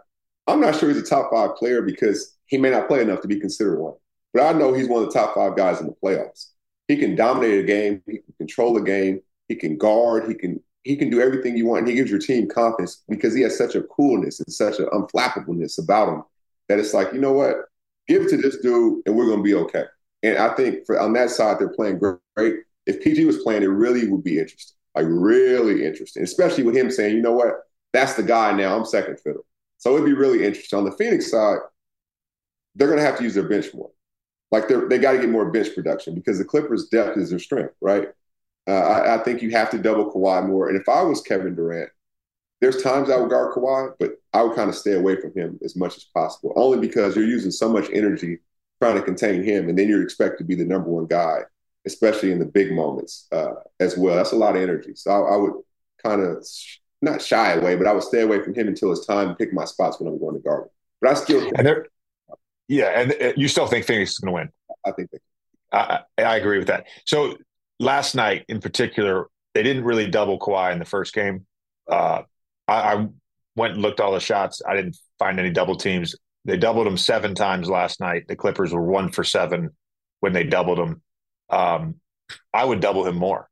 [0.51, 3.29] I'm not sure he's a top five player because he may not play enough to
[3.29, 3.95] be considered one.
[4.33, 6.51] But I know he's one of the top five guys in the playoffs.
[6.89, 8.03] He can dominate a game.
[8.07, 9.21] He can control a game.
[9.49, 10.29] He can guard.
[10.29, 11.81] He can he can do everything you want.
[11.81, 14.87] And he gives your team confidence because he has such a coolness and such an
[14.87, 16.23] unflappableness about him
[16.69, 17.57] that it's like, you know what?
[18.09, 19.85] Give it to this dude and we're going to be okay.
[20.23, 22.57] And I think for on that side, they're playing great.
[22.87, 24.77] If PG was playing, it really would be interesting.
[24.95, 27.63] Like really interesting, especially with him saying, you know what?
[27.93, 28.77] That's the guy now.
[28.77, 29.45] I'm second fiddle.
[29.81, 30.79] So it'd be really interesting.
[30.79, 31.59] On the Phoenix side,
[32.75, 33.91] they're going to have to use their bench more.
[34.53, 37.39] Like they they got to get more bench production because the Clippers' depth is their
[37.39, 38.09] strength, right?
[38.69, 40.69] Uh, I, I, think you have to double Kawhi more.
[40.69, 41.91] And if I was Kevin Durant,
[42.61, 45.59] there's times I would guard Kawhi, but I would kind of stay away from him
[45.65, 48.39] as much as possible, only because you're using so much energy
[48.81, 51.41] trying to contain him, and then you're expected to be the number one guy,
[51.87, 54.17] especially in the big moments uh, as well.
[54.17, 54.95] That's a lot of energy.
[54.95, 55.55] So I, I would
[56.03, 56.47] kind of
[57.03, 59.53] not shy away, but I would stay away from him until it's time to pick
[59.53, 60.69] my spots when I'm going to guard him.
[61.01, 61.87] But I still, and there,
[62.69, 64.49] yeah, and you still think Phoenix is going to win?
[64.85, 65.19] I think they.
[65.73, 66.87] I, I agree with that.
[67.07, 67.37] So
[67.79, 71.47] last night in particular, they didn't really double Kawhi in the first game.
[71.89, 72.23] Uh,
[72.69, 73.09] I, I,
[73.57, 74.63] went and looked all the shots.
[74.67, 76.15] I didn't find any double teams.
[76.45, 78.27] They doubled him seven times last night.
[78.29, 79.71] The Clippers were one for seven
[80.21, 81.03] when they doubled him.
[81.51, 81.97] Um,
[82.55, 83.49] I would double him more.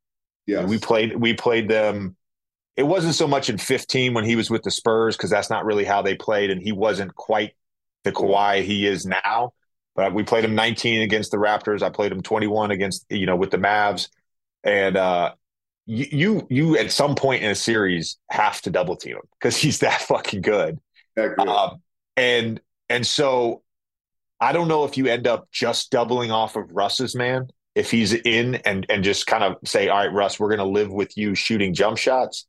[0.47, 1.17] Yeah, we played.
[1.17, 2.17] We played them.
[2.79, 5.65] It wasn't so much in 15 when he was with the Spurs because that's not
[5.65, 7.55] really how they played, and he wasn't quite
[8.05, 9.53] the Kawhi he is now.
[9.97, 11.83] But we played him 19 against the Raptors.
[11.83, 14.09] I played him 21 against you know with the Mavs,
[14.63, 15.33] and uh,
[15.87, 19.79] you, you at some point in a series have to double team him because he's
[19.81, 20.79] that fucking good.
[21.17, 21.49] That good.
[21.49, 21.83] Um,
[22.17, 23.63] and and so
[24.41, 28.13] I don't know if you end up just doubling off of Russ's man if he's
[28.13, 31.17] in and and just kind of say, all right, Russ, we're going to live with
[31.17, 32.47] you shooting jump shots.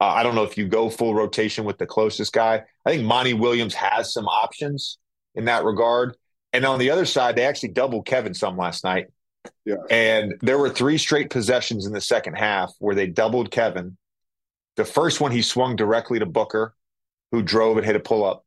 [0.00, 2.62] Uh, I don't know if you go full rotation with the closest guy.
[2.86, 4.98] I think Monty Williams has some options
[5.34, 6.16] in that regard.
[6.52, 9.06] And on the other side, they actually doubled Kevin some last night.
[9.64, 9.76] Yeah.
[9.90, 13.96] And there were three straight possessions in the second half where they doubled Kevin.
[14.76, 16.74] The first one, he swung directly to Booker,
[17.32, 18.44] who drove and hit a pull up.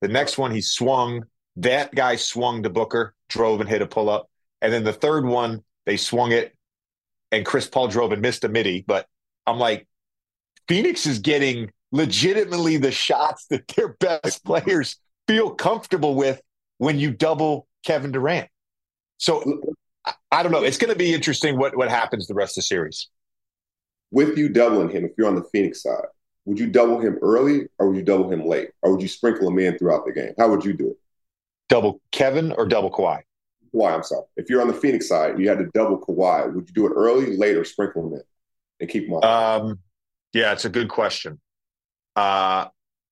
[0.00, 1.24] The next one, he swung.
[1.56, 4.28] That guy swung to Booker, drove and hit a pull up.
[4.60, 6.56] And then the third one, they swung it,
[7.30, 8.82] and Chris Paul drove and missed a midi.
[8.86, 9.06] But
[9.46, 9.86] I'm like,
[10.68, 14.96] Phoenix is getting legitimately the shots that their best players
[15.26, 16.40] feel comfortable with
[16.78, 18.48] when you double Kevin Durant.
[19.18, 19.62] So
[20.30, 20.62] I don't know.
[20.62, 23.08] It's going to be interesting what, what happens the rest of the series.
[24.10, 26.04] With you doubling him, if you're on the Phoenix side,
[26.44, 28.70] would you double him early or would you double him late?
[28.82, 30.34] Or would you sprinkle him in throughout the game?
[30.38, 30.98] How would you do it?
[31.68, 33.22] Double Kevin or double Kawhi?
[33.74, 34.24] Kawhi, I'm sorry.
[34.36, 36.52] If you're on the Phoenix side, you had to double Kawhi.
[36.54, 38.22] Would you do it early, late, or sprinkle him in
[38.80, 39.24] and keep him on?
[39.24, 39.78] Um,
[40.34, 41.40] yeah, it's a good question.
[42.16, 42.66] Uh,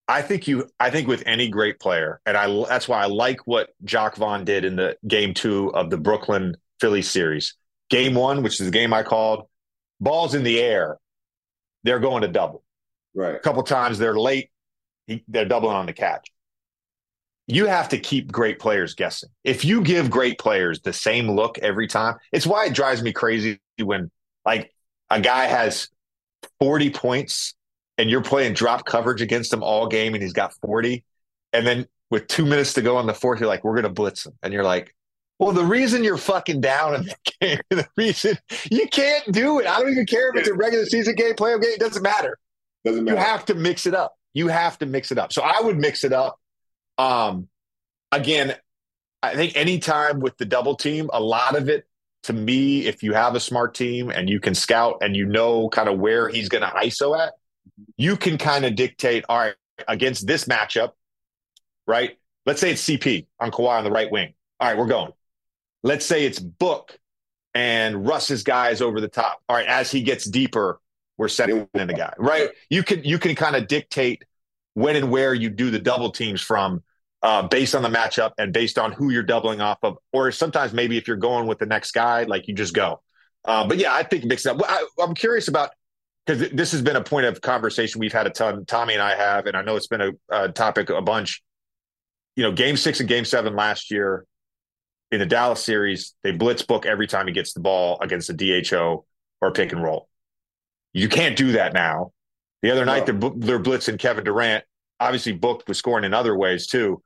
[0.09, 0.69] I think you.
[0.79, 4.45] I think with any great player, and I that's why I like what Jacque Vaughn
[4.45, 7.55] did in the game two of the Brooklyn Philly series.
[7.89, 9.47] Game one, which is the game I called,
[10.01, 10.99] balls in the air,
[11.85, 12.65] they're going to double.
[13.15, 13.35] Right.
[13.35, 14.51] A couple times they're late,
[15.29, 16.27] they're doubling on the catch.
[17.47, 19.29] You have to keep great players guessing.
[19.45, 23.13] If you give great players the same look every time, it's why it drives me
[23.13, 24.11] crazy when
[24.45, 24.73] like
[25.11, 25.89] a guy has
[26.61, 27.55] 40 points
[27.99, 31.05] and you're playing drop coverage against him all game and he's got 40.
[31.53, 33.91] And then with two minutes to go on the fourth, you're like, we're going to
[33.91, 34.33] blitz him.
[34.43, 34.95] And you're like,
[35.39, 38.39] well, the reason you're fucking down in the game, the reason
[38.71, 39.67] you can't do it.
[39.67, 41.73] I don't even care if it's a regular season game, playoff game.
[41.73, 42.39] It doesn't matter.
[42.85, 43.17] Doesn't matter.
[43.17, 44.15] You have to mix it up.
[44.35, 45.33] You have to mix it up.
[45.33, 46.39] So I would mix it up.
[46.97, 47.49] Um,
[48.11, 48.55] again,
[49.23, 51.87] I think anytime with the double team, a lot of it
[52.25, 55.69] to me, if you have a smart team and you can scout and you know
[55.69, 57.35] kind of where he's going to ISO at,
[57.97, 59.55] you can kind of dictate, all right,
[59.89, 60.93] against this matchup,
[61.87, 62.19] right?
[62.47, 64.35] Let's say it's CP on Kawhi on the right wing.
[64.61, 65.13] All right, we're going.
[65.83, 66.99] Let's say it's Book
[67.55, 69.43] and Russ's guys over the top.
[69.49, 70.81] All right, as he gets deeper,
[71.19, 72.51] we're setting in a guy, right?
[72.71, 74.25] You can you can kind of dictate
[74.75, 76.83] when and where you do the double teams from
[77.23, 80.73] uh, based on the matchup and based on who you're doubling off of, or sometimes
[80.73, 83.01] maybe if you're going with the next guy, like you just go.
[83.45, 84.61] Uh, but yeah, I think mix it up.
[84.67, 85.71] I, I'm curious about
[86.27, 88.65] because this has been a point of conversation we've had a ton.
[88.67, 91.43] Tommy and I have, and I know it's been a, a topic a bunch.
[92.37, 94.27] You know, Game Six and Game Seven last year
[95.13, 98.63] in the Dallas series, they blitz book every time he gets the ball against the
[98.63, 99.05] DHO
[99.41, 100.09] or pick and roll.
[100.95, 102.13] You can't do that now.
[102.63, 104.65] The other night, they're, they're blitzing Kevin Durant.
[105.01, 107.03] Obviously, Book was scoring in other ways too.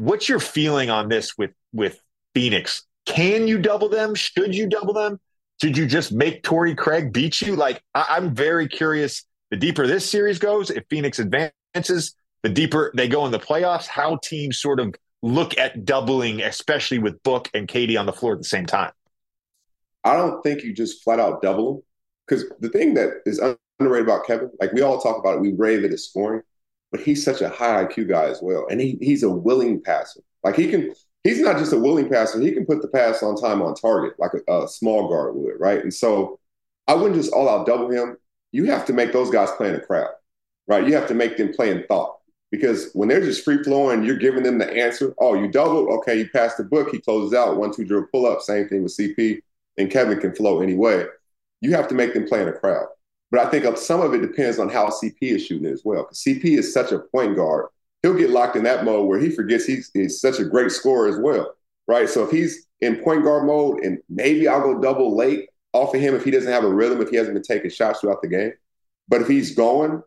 [0.00, 2.00] What's your feeling on this with with
[2.34, 2.84] Phoenix?
[3.04, 4.14] Can you double them?
[4.14, 5.20] Should you double them?
[5.60, 7.54] Did you just make Torrey Craig beat you?
[7.54, 9.26] Like, I- I'm very curious.
[9.50, 13.86] The deeper this series goes, if Phoenix advances, the deeper they go in the playoffs,
[13.86, 18.32] how teams sort of look at doubling, especially with Book and KD on the floor
[18.32, 18.92] at the same time.
[20.02, 21.82] I don't think you just flat out double them
[22.26, 23.38] because the thing that is
[23.78, 26.40] underrated about Kevin, like we all talk about it, we rave at his scoring,
[26.90, 30.20] but he's such a high IQ guy as well, and he he's a willing passer.
[30.42, 30.92] Like he can,
[31.24, 34.14] he's not just a willing passer; he can put the pass on time on target,
[34.18, 35.82] like a, a small guard would, right?
[35.82, 36.38] And so,
[36.88, 38.16] I wouldn't just all out double him.
[38.52, 40.10] You have to make those guys play in a crowd,
[40.66, 40.86] right?
[40.86, 42.16] You have to make them play in thought
[42.50, 45.14] because when they're just free flowing, you're giving them the answer.
[45.18, 48.26] Oh, you double, okay, you pass the book, he closes out, one, two drill, pull
[48.26, 48.40] up.
[48.40, 49.40] Same thing with CP,
[49.78, 51.04] and Kevin can flow anyway.
[51.60, 52.86] You have to make them play in a crowd.
[53.30, 55.82] But I think um, some of it depends on how CP is shooting it as
[55.84, 56.02] well.
[56.02, 57.66] Because CP is such a point guard,
[58.02, 61.08] he'll get locked in that mode where he forgets he's, he's such a great scorer
[61.08, 61.54] as well,
[61.86, 62.08] right?
[62.08, 66.00] So if he's in point guard mode, and maybe I'll go double late off of
[66.00, 68.28] him if he doesn't have a rhythm, if he hasn't been taking shots throughout the
[68.28, 68.52] game.
[69.08, 70.02] But if he's going,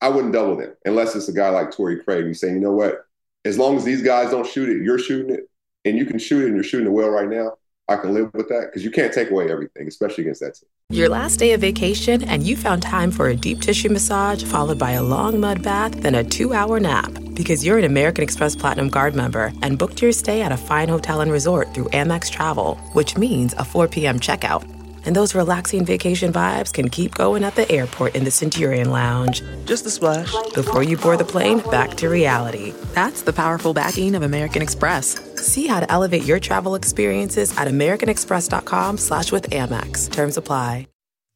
[0.00, 2.26] I wouldn't double them unless it's a guy like Torrey Craig.
[2.26, 3.06] You say, you know what?
[3.44, 5.50] As long as these guys don't shoot it, you're shooting it,
[5.84, 7.54] and you can shoot it, and you're shooting it well right now.
[7.86, 10.68] I can live with that because you can't take away everything, especially against that team.
[10.90, 14.78] Your last day of vacation, and you found time for a deep tissue massage followed
[14.78, 17.12] by a long mud bath, then a two hour nap.
[17.34, 20.88] Because you're an American Express Platinum Card member and booked your stay at a fine
[20.88, 24.18] hotel and resort through Amex Travel, which means a 4 p.m.
[24.18, 24.73] checkout.
[25.06, 29.42] And those relaxing vacation vibes can keep going at the airport in the Centurion Lounge.
[29.64, 32.72] Just a splash before you board the plane back to reality.
[32.94, 35.20] That's the powerful backing of American Express.
[35.36, 40.10] See how to elevate your travel experiences at americanexpress.com slash with Amex.
[40.10, 40.88] Terms apply.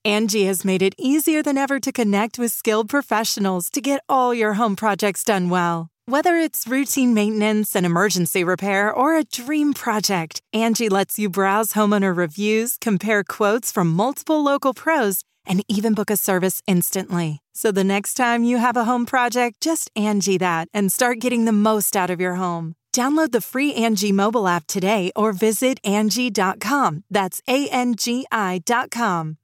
[0.05, 4.33] Angie has made it easier than ever to connect with skilled professionals to get all
[4.33, 5.91] your home projects done well.
[6.09, 11.75] Whether it's routine maintenance and emergency repair or a dream project, Angie lets you browse
[11.75, 17.43] homeowner reviews, compare quotes from multiple local pros, and even book a service instantly.
[17.53, 21.45] So the next time you have a home project, just Angie that and start getting
[21.45, 22.75] the most out of your home.
[22.95, 27.05] Download the free Angie mobile app today or visit Angie.com.
[27.11, 29.37] That's A N G I.com.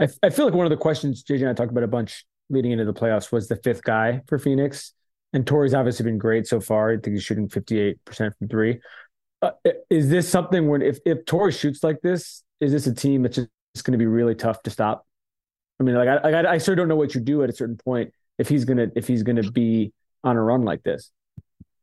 [0.00, 2.26] I, I feel like one of the questions JJ and I talked about a bunch
[2.50, 4.92] leading into the playoffs was the fifth guy for Phoenix.
[5.32, 6.90] And Torrey's obviously been great so far.
[6.92, 8.80] I think he's shooting 58% from three.
[9.42, 9.50] Uh,
[9.90, 13.36] is this something when if, if Torrey shoots like this, is this a team that's
[13.36, 13.50] just
[13.84, 15.06] going to be really tough to stop?
[15.80, 17.52] I mean, like I, I, I sort of don't know what you do at a
[17.52, 19.92] certain point if he's gonna if he's gonna be
[20.24, 21.10] on a run like this.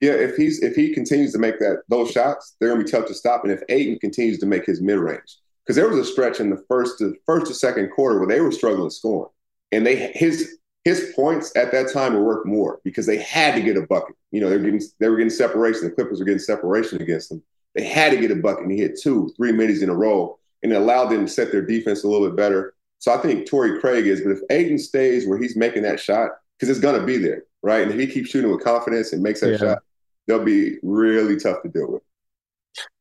[0.02, 3.06] Yeah, if he's if he continues to make that those shots, they're gonna be tough
[3.08, 3.44] to stop.
[3.44, 6.50] And if Ayton continues to make his mid range, because there was a stretch in
[6.50, 9.32] the first to first to second quarter where they were struggling scoring,
[9.72, 13.62] and they his his points at that time were worth more because they had to
[13.62, 14.16] get a bucket.
[14.32, 15.84] You know, they were getting they were getting separation.
[15.84, 17.44] The Clippers were getting separation against them.
[17.74, 20.40] They had to get a bucket, and he hit two, three middies in a row,
[20.64, 22.74] and it allowed them to set their defense a little bit better.
[23.00, 26.32] So I think Torrey Craig is, but if Ayton stays where he's making that shot,
[26.58, 27.82] because it's gonna be there, right?
[27.82, 29.58] And if he keeps shooting with confidence and makes that Yeah.
[29.58, 29.84] shot,
[30.28, 32.02] they'll be really tough to deal with.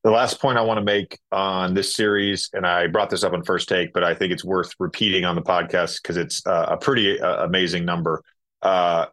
[0.02, 3.32] The last point I want to make on this series, and I brought this up
[3.32, 6.66] on first take, but I think it's worth repeating on the podcast because it's uh,
[6.70, 8.22] a pretty uh, amazing number.
[8.62, 9.06] Uh,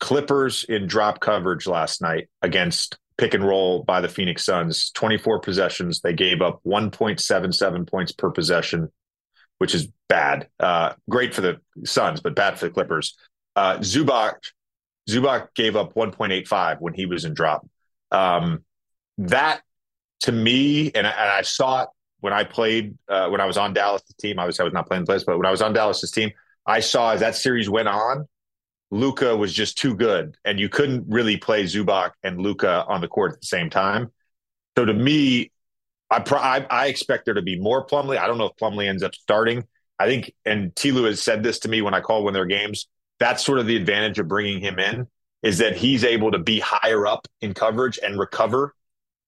[0.00, 5.38] Clippers in drop coverage last night against pick and roll by the Phoenix Suns, 24
[5.38, 6.00] possessions.
[6.00, 8.90] They gave up 1.77 points per possession,
[9.58, 10.48] which is bad.
[10.58, 13.16] Uh, great for the Suns, but bad for the Clippers.
[13.54, 14.34] Uh, Zubac,
[15.08, 17.64] Zubac gave up 1.85 when he was in drop.
[18.10, 18.64] Um,
[19.18, 19.62] that
[20.22, 21.88] to me, and I, and I saw it
[22.20, 24.38] when I played uh, when I was on Dallas' team.
[24.38, 26.30] Obviously, I was not playing the place, but when I was on Dallas's team,
[26.66, 28.26] I saw as that series went on,
[28.90, 33.08] Luka was just too good, and you couldn't really play Zubac and Luka on the
[33.08, 34.10] court at the same time.
[34.76, 35.50] So to me,
[36.10, 38.18] I, pro- I I expect there to be more Plumlee.
[38.18, 39.64] I don't know if Plumlee ends up starting.
[39.98, 42.46] I think, and Tlu has said this to me when I call one of their
[42.46, 42.88] games.
[43.18, 45.06] That's sort of the advantage of bringing him in
[45.42, 48.74] is that he's able to be higher up in coverage and recover.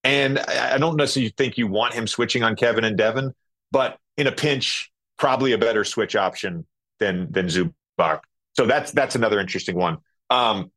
[0.05, 3.33] And I don't necessarily think you want him switching on Kevin and Devin,
[3.71, 6.67] but in a pinch, probably a better switch option
[6.99, 8.19] than than Zubac.
[8.55, 9.97] So that's that's another interesting one.
[10.29, 10.71] Um,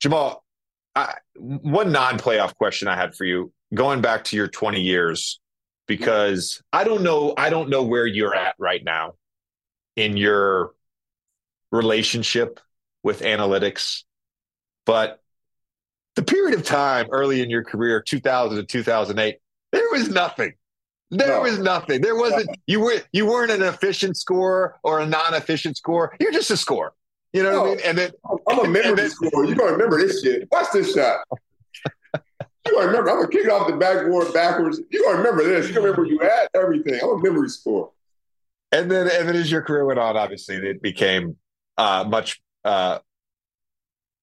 [0.00, 0.44] Jamal,
[0.94, 5.40] I, one non-playoff question I had for you, going back to your 20 years,
[5.88, 9.14] because I don't know, I don't know where you're at right now
[9.96, 10.72] in your
[11.72, 12.60] relationship
[13.02, 14.04] with analytics,
[14.86, 15.20] but
[16.18, 19.36] the period of time early in your career, 2000 to 2008,
[19.70, 20.52] there was nothing.
[21.12, 21.42] There No.
[21.42, 22.00] was nothing.
[22.00, 22.50] There wasn't.
[22.66, 26.16] You were you weren't an efficient scorer or a non-efficient scorer.
[26.18, 26.92] You're just a scorer.
[27.32, 27.80] You know what I mean?
[27.84, 28.10] And then
[28.48, 29.44] I'm a memory then- scorer.
[29.44, 30.48] You don't remember this shit.
[30.50, 31.20] Watch this shot.
[32.66, 33.10] You don't remember.
[33.10, 34.80] I'm gonna kick it off the backboard backwards.
[34.90, 35.68] You don't remember this.
[35.68, 36.98] You don't remember you had everything.
[37.00, 37.90] I'm a memory scorer.
[38.72, 41.36] and then and then as your career went on, obviously it became
[41.78, 42.98] uh, much uh,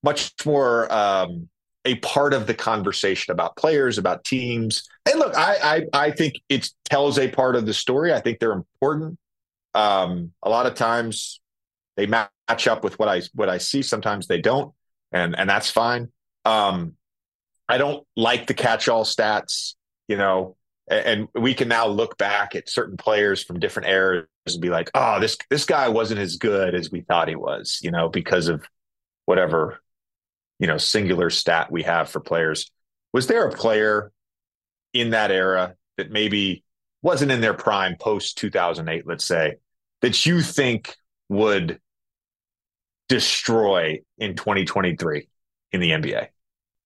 [0.04, 1.48] much more um,
[1.86, 4.84] a part of the conversation about players, about teams.
[5.10, 8.14] And look, I I, I think it tells a part of the story.
[8.14, 9.18] I think they're important.
[9.74, 11.40] Um, a lot of times
[11.98, 13.82] they match up with what I what I see.
[13.82, 14.74] Sometimes they don't,
[15.12, 16.12] and and that's fine.
[16.44, 16.94] Um,
[17.68, 19.76] I don't like the catch-all stats.
[20.08, 20.56] You know,
[20.90, 24.70] a- and we can now look back at certain players from different eras and be
[24.70, 28.10] like, oh, this this guy wasn't as good as we thought he was, you know,
[28.10, 28.64] because of
[29.26, 29.80] whatever,
[30.60, 32.72] you know, singular stat we have for players.
[33.14, 34.12] Was there a player
[34.94, 36.64] in that era that maybe
[37.02, 39.56] wasn't in their prime post 2008, let's say,
[40.02, 40.96] that you think
[41.30, 41.80] would
[43.08, 45.28] destroy in 2023
[45.72, 46.28] in the NBA?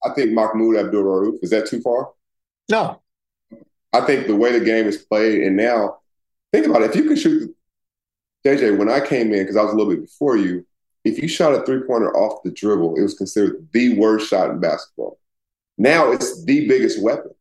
[0.03, 2.11] I think Mahmoud Abdul Rauf, is that too far?
[2.69, 3.01] No.
[3.91, 5.97] I think the way the game is played, and now
[6.53, 6.91] think about it.
[6.91, 7.55] If you can shoot,
[8.45, 10.65] JJ, when I came in, because I was a little bit before you,
[11.03, 14.49] if you shot a three pointer off the dribble, it was considered the worst shot
[14.49, 15.19] in basketball.
[15.77, 17.31] Now it's the biggest weapon.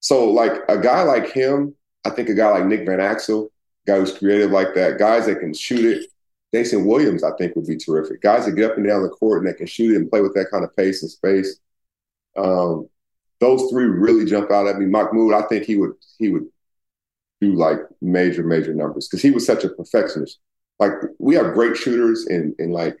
[0.00, 3.48] So, like a guy like him, I think a guy like Nick Van Exel,
[3.86, 6.10] guy who's creative like that, guys that can shoot it.
[6.54, 8.22] Jason Williams, I think, would be terrific.
[8.22, 10.20] Guys that get up and down the court and that can shoot it and play
[10.20, 11.58] with that kind of pace and space.
[12.36, 12.88] Um,
[13.40, 14.86] those three really jump out at me.
[14.86, 16.46] Mahmoud, I think he would he would
[17.40, 20.38] do like major major numbers because he was such a perfectionist.
[20.78, 22.98] Like we have great shooters and and like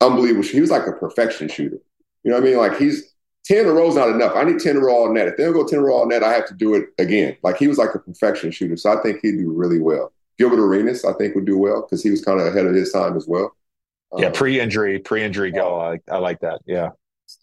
[0.00, 0.42] unbelievable.
[0.46, 1.78] He was like a perfection shooter.
[2.24, 2.56] You know what I mean?
[2.58, 3.14] Like he's
[3.44, 4.32] ten in a row is not enough.
[4.34, 5.28] I need ten in a row all net.
[5.28, 6.86] If they don't go ten in a row all net, I have to do it
[6.98, 7.36] again.
[7.42, 8.76] Like he was like a perfection shooter.
[8.76, 10.12] So I think he'd do really well.
[10.38, 12.92] Gilbert Arenas, I think would do well because he was kind of ahead of his
[12.92, 13.56] time as well.
[14.16, 15.78] Yeah, Um, pre-injury, pre-injury go.
[15.80, 16.60] I, I like that.
[16.64, 16.90] Yeah,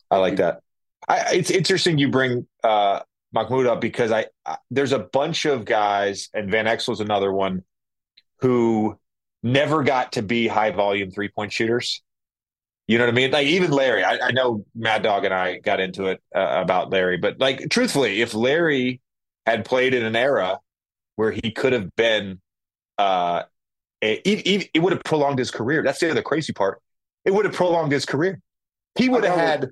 [0.09, 0.61] I like that.
[1.07, 3.01] I, it's interesting you bring uh,
[3.33, 7.31] Mahmoud up because I, I there's a bunch of guys, and Van Exel Exel's another
[7.31, 7.63] one,
[8.39, 8.97] who
[9.45, 12.01] never got to be high volume three point shooters.
[12.87, 13.31] You know what I mean?
[13.31, 16.89] Like even Larry, I, I know Mad Dog and I got into it uh, about
[16.89, 19.01] Larry, but like truthfully, if Larry
[19.45, 20.59] had played in an era
[21.15, 22.41] where he could have been,
[22.97, 23.43] uh,
[24.01, 25.83] a, it, it would have prolonged his career.
[25.83, 26.81] That's the other crazy part.
[27.23, 28.39] It would have prolonged his career.
[28.95, 29.71] He would have had,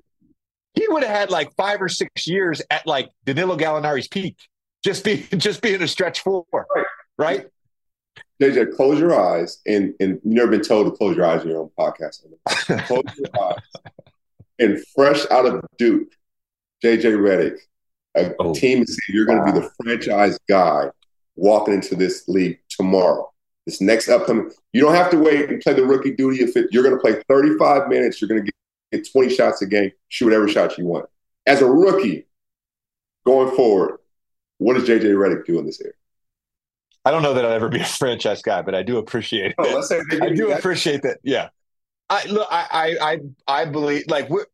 [0.74, 4.36] he would have had like five or six years at like Danilo Gallinari's peak,
[4.84, 6.44] just be just being a stretch four,
[7.16, 7.46] Right.
[8.42, 11.48] JJ, close your eyes, and and you've never been told to close your eyes in
[11.50, 12.24] your own podcast.
[12.86, 13.58] close your eyes.
[14.58, 16.08] And fresh out of Duke,
[16.82, 17.58] JJ Redick,
[18.16, 18.54] a Oh.
[18.54, 20.90] team is saying you're going to be the franchise guy
[21.36, 23.30] walking into this league tomorrow.
[23.66, 26.42] This next upcoming, you don't have to wait and play the rookie duty.
[26.44, 28.54] If it, you're going to play 35 minutes, you're going to get,
[29.04, 31.06] get 20 shots a game, shoot whatever shot you want.
[31.46, 32.26] As a rookie,
[33.24, 33.98] going forward,
[34.58, 35.94] what does JJ Redick do in this area?
[37.04, 39.64] I don't know that I'll ever be a franchise guy, but I do appreciate Oh,
[39.64, 39.74] it.
[39.74, 40.58] let's say they I do that.
[40.60, 41.18] appreciate that.
[41.22, 41.48] Yeah.
[42.10, 42.66] I look, I,
[43.00, 44.46] I, I, I believe like we're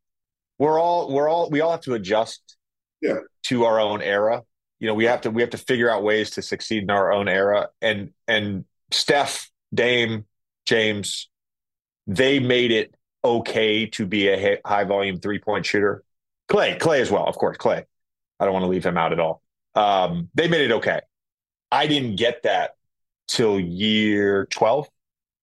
[0.58, 2.56] we're all we're all we all have to adjust
[3.00, 3.18] Yeah.
[3.44, 4.42] to our own era.
[4.78, 7.12] You know, we have to we have to figure out ways to succeed in our
[7.12, 7.68] own era.
[7.82, 10.26] And and Steph, Dame,
[10.66, 11.28] James,
[12.06, 12.94] they made it
[13.24, 16.02] okay to be a high volume three point shooter.
[16.48, 17.56] Clay, Clay as well, of course.
[17.58, 17.84] Clay,
[18.40, 19.42] I don't want to leave him out at all.
[19.74, 21.00] Um, they made it okay.
[21.72, 22.72] I didn't get that
[23.28, 24.88] till year twelve,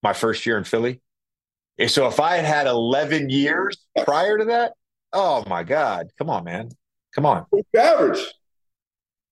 [0.04, 1.02] my first year in Philly.
[1.80, 4.74] And so if I had had eleven years prior to that,
[5.14, 6.70] oh my god, come on, man,
[7.14, 7.46] come on.
[7.76, 8.20] Average.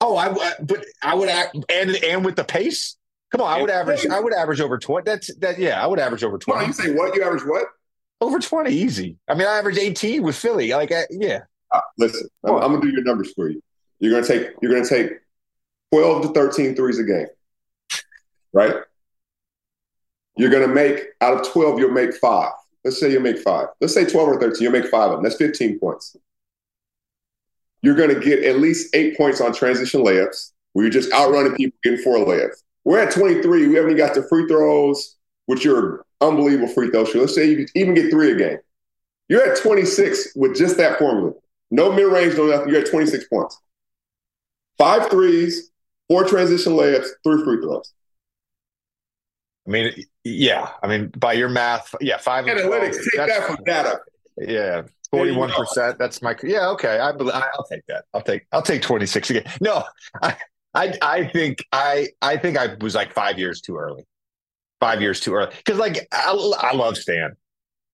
[0.01, 0.29] Oh, I
[0.61, 2.97] but I would act and and with the pace.
[3.31, 4.05] Come on, I would average.
[4.05, 5.03] I would average over twenty.
[5.05, 5.57] That's that.
[5.57, 6.67] Yeah, I would average over twenty.
[6.67, 7.15] you say what?
[7.15, 7.65] You average what?
[8.21, 9.17] Over twenty, easy.
[9.27, 10.69] I mean, I averaged eighteen with Philly.
[10.69, 11.39] Like, I, yeah,
[11.71, 13.61] Uh, listen, I'm, I'm gonna do your numbers for you.
[13.99, 15.11] You're gonna take you're gonna take
[15.95, 17.27] 12 to 13 threes a game,
[18.51, 18.75] right?
[20.35, 22.51] You're gonna make out of 12, you'll make five.
[22.83, 23.69] Let's say you make five.
[23.79, 25.23] Let's say 12 or 13, you'll make five of them.
[25.23, 26.17] That's 15 points.
[27.81, 31.79] You're gonna get at least eight points on transition layups, where you're just outrunning people
[31.81, 32.61] getting four layups.
[32.83, 33.67] We're at 23.
[33.67, 35.15] We haven't got the free throws,
[35.45, 37.21] which you're unbelievable free throw shoot.
[37.21, 38.57] Let's say you even get three a game.
[39.29, 41.35] You're at 26 with just that formula.
[41.71, 42.67] No mid range, no nothing.
[42.67, 43.61] You're at 26 points.
[44.77, 45.71] Five threes,
[46.08, 47.93] four transition layups, three free throws.
[49.68, 49.93] I mean,
[50.24, 50.70] yeah.
[50.84, 53.99] I mean, by your math, yeah, five and 12, Analytics, take that from data.
[54.38, 55.97] Yeah, forty-one percent.
[55.97, 56.70] That's my yeah.
[56.70, 58.06] Okay, I believe I'll take that.
[58.14, 59.45] I'll take I'll take twenty-six again.
[59.62, 59.84] No,
[60.22, 60.36] I
[60.74, 64.06] I I think I I think I was like five years too early.
[64.82, 67.32] Five years too early because like I, I love Stan.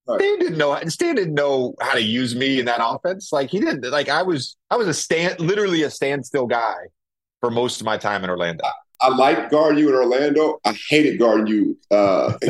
[0.07, 0.19] Right.
[0.19, 0.75] Stan didn't know.
[0.87, 3.31] Stan didn't know how to use me in that offense.
[3.31, 3.89] Like he didn't.
[3.91, 4.57] Like I was.
[4.71, 6.75] I was a stand, literally a standstill guy
[7.41, 8.63] for most of my time in Orlando.
[9.01, 10.59] I like guarding you in Orlando.
[10.63, 11.77] I hated guarding you.
[11.89, 12.37] Uh,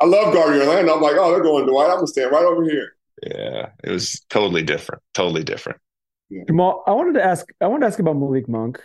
[0.00, 0.94] I love guarding you in Orlando.
[0.94, 1.90] I'm like, oh, they're going Dwight.
[1.90, 2.96] I'm gonna stand right over here.
[3.22, 5.02] Yeah, it was totally different.
[5.12, 5.78] Totally different.
[6.48, 7.46] Jamal, I wanted to ask.
[7.60, 8.80] I wanted to ask about Malik Monk.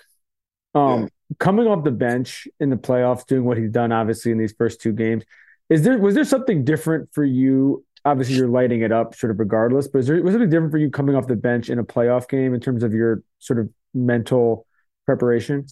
[0.76, 4.54] Um, coming off the bench in the playoffs, doing what he's done, obviously in these
[4.54, 5.24] first two games.
[5.70, 7.86] Is there was there something different for you?
[8.06, 9.88] Obviously, you're lighting it up, sort of regardless.
[9.88, 12.28] But is there was something different for you coming off the bench in a playoff
[12.28, 14.66] game in terms of your sort of mental
[15.06, 15.66] preparation?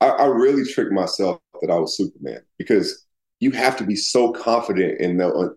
[0.00, 3.06] I, I really tricked myself that I was Superman because
[3.40, 5.28] you have to be so confident in the.
[5.28, 5.48] Uh,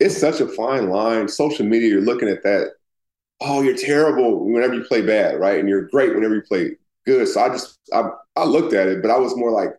[0.00, 1.28] it's such a fine line.
[1.28, 2.72] Social media, you're looking at that.
[3.40, 5.58] Oh, you're terrible whenever you play bad, right?
[5.58, 6.72] And you're great whenever you play
[7.06, 7.26] good.
[7.28, 9.70] So I just I I looked at it, but I was more like,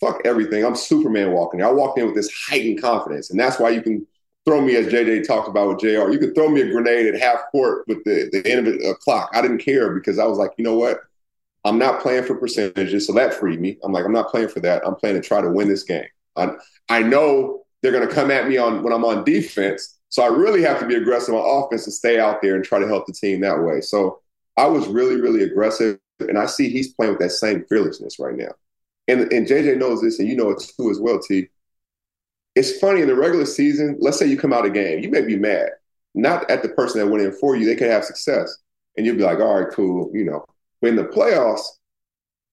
[0.00, 0.64] fuck everything.
[0.64, 1.62] I'm Superman walking.
[1.62, 4.06] I walked in with this heightened confidence, and that's why you can
[4.48, 6.10] throw me as JJ talked about with JR.
[6.10, 8.94] You could throw me a grenade at half court with the the end of the
[8.98, 9.28] clock.
[9.34, 11.00] I didn't care because I was like, you know what?
[11.66, 13.76] I'm not playing for percentages, so that freed me.
[13.84, 14.86] I'm like, I'm not playing for that.
[14.86, 16.06] I'm playing to try to win this game.
[16.34, 16.52] I,
[16.88, 20.28] I know they're going to come at me on when I'm on defense, so I
[20.28, 23.06] really have to be aggressive on offense and stay out there and try to help
[23.06, 23.82] the team that way.
[23.82, 24.20] So
[24.56, 28.34] I was really, really aggressive, and I see he's playing with that same fearlessness right
[28.34, 28.52] now.
[29.08, 31.48] And and JJ knows this, and you know it too as well, T.
[32.58, 33.96] It's funny in the regular season.
[34.00, 35.68] Let's say you come out of a game, you may be mad,
[36.16, 37.64] not at the person that went in for you.
[37.64, 38.52] They could have success,
[38.96, 40.44] and you'll be like, all right, cool, you know.
[40.80, 41.60] But in the playoffs,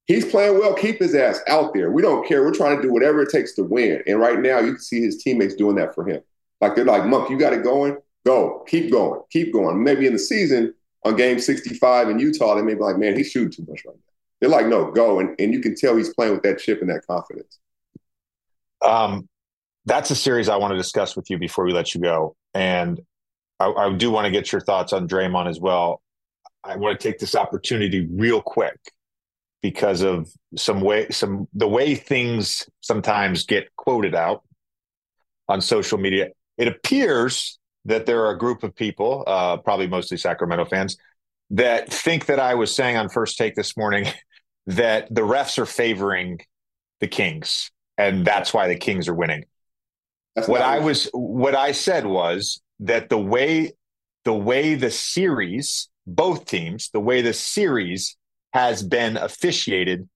[0.06, 0.76] he's playing well.
[0.76, 1.90] Keep his ass out there.
[1.90, 2.44] We don't care.
[2.44, 4.04] We're trying to do whatever it takes to win.
[4.06, 6.22] And right now, you can see his teammates doing that for him.
[6.62, 7.98] Like they're like, Monk, you got it going.
[8.28, 9.84] Go, keep going, keep going.
[9.84, 13.32] Maybe in the season on Game 65 in Utah, they may be like, man, he's
[13.32, 14.02] shooting too much right now.
[14.40, 16.92] They're like, no, go, and and you can tell he's playing with that chip and
[16.92, 17.58] that confidence.
[18.84, 19.28] Um,
[19.86, 23.00] that's a series I want to discuss with you before we let you go, and
[23.60, 26.02] I, I do want to get your thoughts on Draymond as well.
[26.64, 28.80] I want to take this opportunity real quick
[29.62, 34.44] because of some way some the way things sometimes get quoted out
[35.48, 36.30] on social media.
[36.58, 40.98] It appears that there are a group of people, uh, probably mostly Sacramento fans,
[41.52, 44.08] that think that I was saying on first take this morning
[44.68, 46.40] that the refs are favoring
[47.00, 49.46] the Kings, and that's why the Kings are winning.
[50.36, 53.74] That's what I was what I said was that the way
[54.26, 58.18] the way the series, both teams, the way the series
[58.54, 60.10] has been officiated,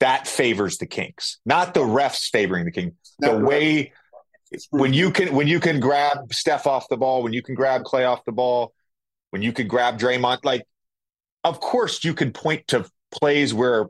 [0.00, 2.94] that favors the Kings, not the refs favoring the Kings.
[3.18, 3.92] The way
[4.70, 7.84] when you can when you can grab Steph off the ball, when you can grab
[7.84, 8.72] Clay off the ball,
[9.30, 10.66] when you can grab Draymond, like
[11.44, 13.86] of course you can point to plays where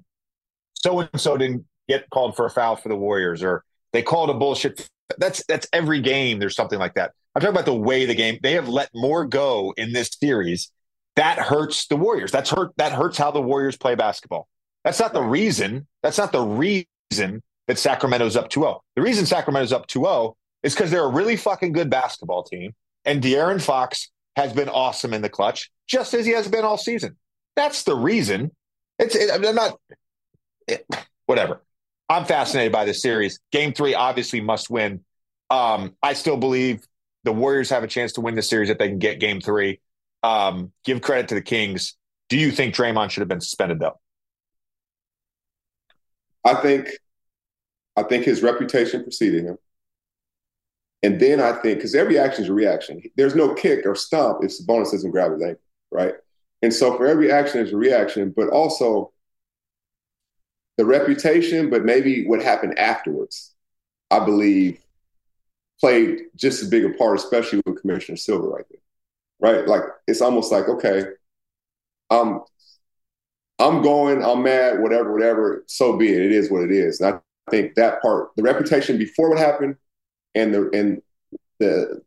[0.75, 4.31] so and so didn't get called for a foul for the Warriors or they called
[4.31, 4.89] a bullshit.
[5.17, 6.39] That's that's every game.
[6.39, 7.13] There's something like that.
[7.35, 8.39] I'm talking about the way the game.
[8.43, 10.71] They have let more go in this series.
[11.17, 12.31] That hurts the Warriors.
[12.31, 12.73] That's hurt.
[12.77, 14.49] That hurts how the Warriors play basketball.
[14.85, 15.87] That's not the reason.
[16.03, 18.81] That's not the reason that Sacramento's up 2-0.
[18.97, 22.75] The reason Sacramento's up 2-0 It's because they're a really fucking good basketball team.
[23.05, 26.79] And De'Aaron Fox has been awesome in the clutch, just as he has been all
[26.79, 27.17] season.
[27.57, 28.53] That's the reason.
[28.99, 29.79] It's it, I'm not
[30.67, 30.87] it,
[31.27, 31.63] whatever.
[32.09, 33.41] I'm fascinated by this series.
[33.53, 35.05] Game three obviously must win.
[35.51, 36.87] Um, I still believe
[37.25, 39.81] the Warriors have a chance to win the series if they can get game three.
[40.23, 41.97] Um, give credit to the Kings.
[42.29, 43.99] Do you think Draymond should have been suspended though?
[46.45, 46.91] I think
[47.97, 49.59] I think his reputation preceded him.
[51.03, 53.03] And then I think, because every action is a reaction.
[53.17, 56.15] There's no kick or stomp if Sabonis doesn't grab his ankle, right?
[56.63, 59.13] And so for every action is a reaction, but also
[60.79, 63.55] the reputation, but maybe what happened afterwards,
[64.11, 64.79] I believe,
[65.81, 68.81] played just as big a part, especially with Commissioner Silver right there.
[69.41, 69.69] Right?
[69.69, 71.05] Like it's almost like, okay,
[72.11, 72.45] um,
[73.59, 75.65] I'm going, I'm mad, whatever, whatever.
[75.67, 76.23] So be it.
[76.23, 77.01] It is what it is.
[77.01, 79.77] And I think that part, the reputation before what happened,
[80.35, 81.03] and the and
[81.59, 82.03] the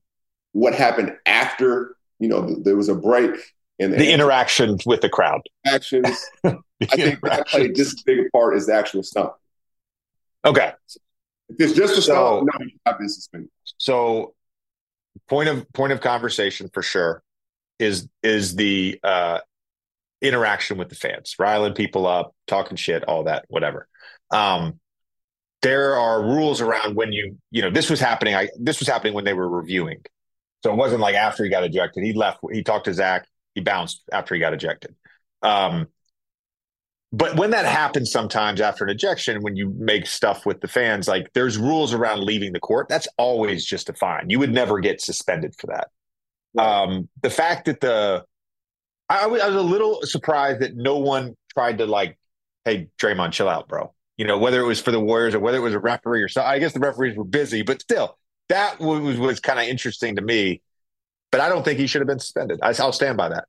[0.54, 3.36] what happened after, you know, there was a break
[3.82, 5.42] in the, the interaction with the crowd.
[5.66, 6.26] Actions.
[6.44, 6.56] I
[6.86, 9.32] think that played just as big a part as the actual stunt.
[10.46, 10.72] Okay.
[11.50, 13.50] If it's just a so, stunt, no, you have been suspended.
[13.78, 14.34] So
[15.28, 17.24] point of point of conversation for sure
[17.80, 19.40] is is the uh
[20.22, 23.88] interaction with the fans, riling people up, talking shit, all that, whatever.
[24.30, 24.80] Um,
[25.64, 28.36] there are rules around when you, you know, this was happening.
[28.36, 30.04] I this was happening when they were reviewing,
[30.64, 32.04] so it wasn't like after he got ejected.
[32.04, 32.40] He left.
[32.52, 33.28] He talked to Zach.
[33.56, 34.96] He bounced after he got ejected.
[35.42, 35.88] Um,
[37.14, 41.08] but when that happens sometimes after an ejection, when you make stuff with the fans,
[41.08, 42.88] like there's rules around leaving the court.
[42.88, 44.30] That's always just a fine.
[44.30, 45.90] You would never get suspended for that.
[46.62, 48.24] Um, the fact that the
[49.10, 52.18] I, was, I was a little surprised that no one tried to like,
[52.64, 53.94] hey, Draymond, chill out, bro.
[54.16, 56.30] You know, whether it was for the Warriors or whether it was a referee or
[56.30, 56.42] so.
[56.42, 58.18] I guess the referees were busy, but still,
[58.50, 60.62] that was was kind of interesting to me.
[61.32, 62.60] But I don't think he should have been suspended.
[62.62, 63.46] I, will stand by that.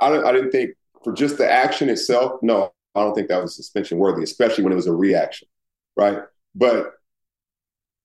[0.00, 0.72] I, I, didn't think
[1.04, 2.42] for just the action itself.
[2.42, 5.48] No, I don't think that was suspension worthy, especially when it was a reaction,
[5.96, 6.18] right?
[6.54, 6.92] But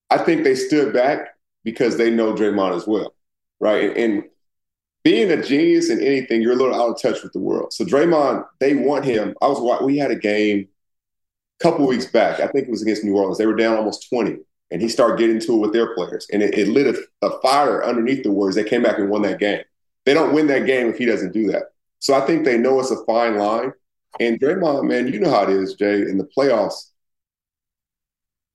[0.10, 3.14] I think they stood back because they know Draymond as well,
[3.60, 3.90] right?
[3.90, 4.24] And, and
[5.04, 7.74] being a genius in anything, you're a little out of touch with the world.
[7.74, 9.36] So Draymond, they want him.
[9.42, 10.68] I was we had a game
[11.60, 12.40] a couple weeks back.
[12.40, 13.38] I think it was against New Orleans.
[13.38, 14.38] They were down almost 20,
[14.72, 17.40] and he started getting to it with their players, and it, it lit a, a,
[17.42, 18.56] fire underneath the Warriors.
[18.56, 19.62] They came back and won that game.
[20.06, 21.72] They don't win that game if he doesn't do that.
[22.00, 23.74] So I think they know it's a fine line.
[24.20, 26.02] And Draymond, man, you know how it is, Jay.
[26.02, 26.92] In the playoffs,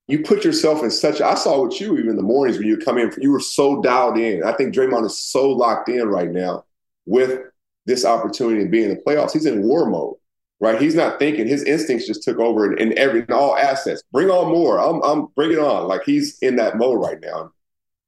[0.08, 2.76] you put yourself in such I saw with you even in the mornings when you
[2.76, 4.42] come in, you were so dialed in.
[4.44, 6.64] I think Draymond is so locked in right now
[7.06, 7.40] with
[7.86, 9.32] this opportunity to be in the playoffs.
[9.32, 10.16] He's in war mode,
[10.62, 10.80] right?
[10.80, 11.46] He's not thinking.
[11.46, 14.02] His instincts just took over in, in every in all assets.
[14.12, 14.78] Bring on more.
[14.78, 15.88] I'm I'm bring it on.
[15.88, 17.50] Like he's in that mode right now.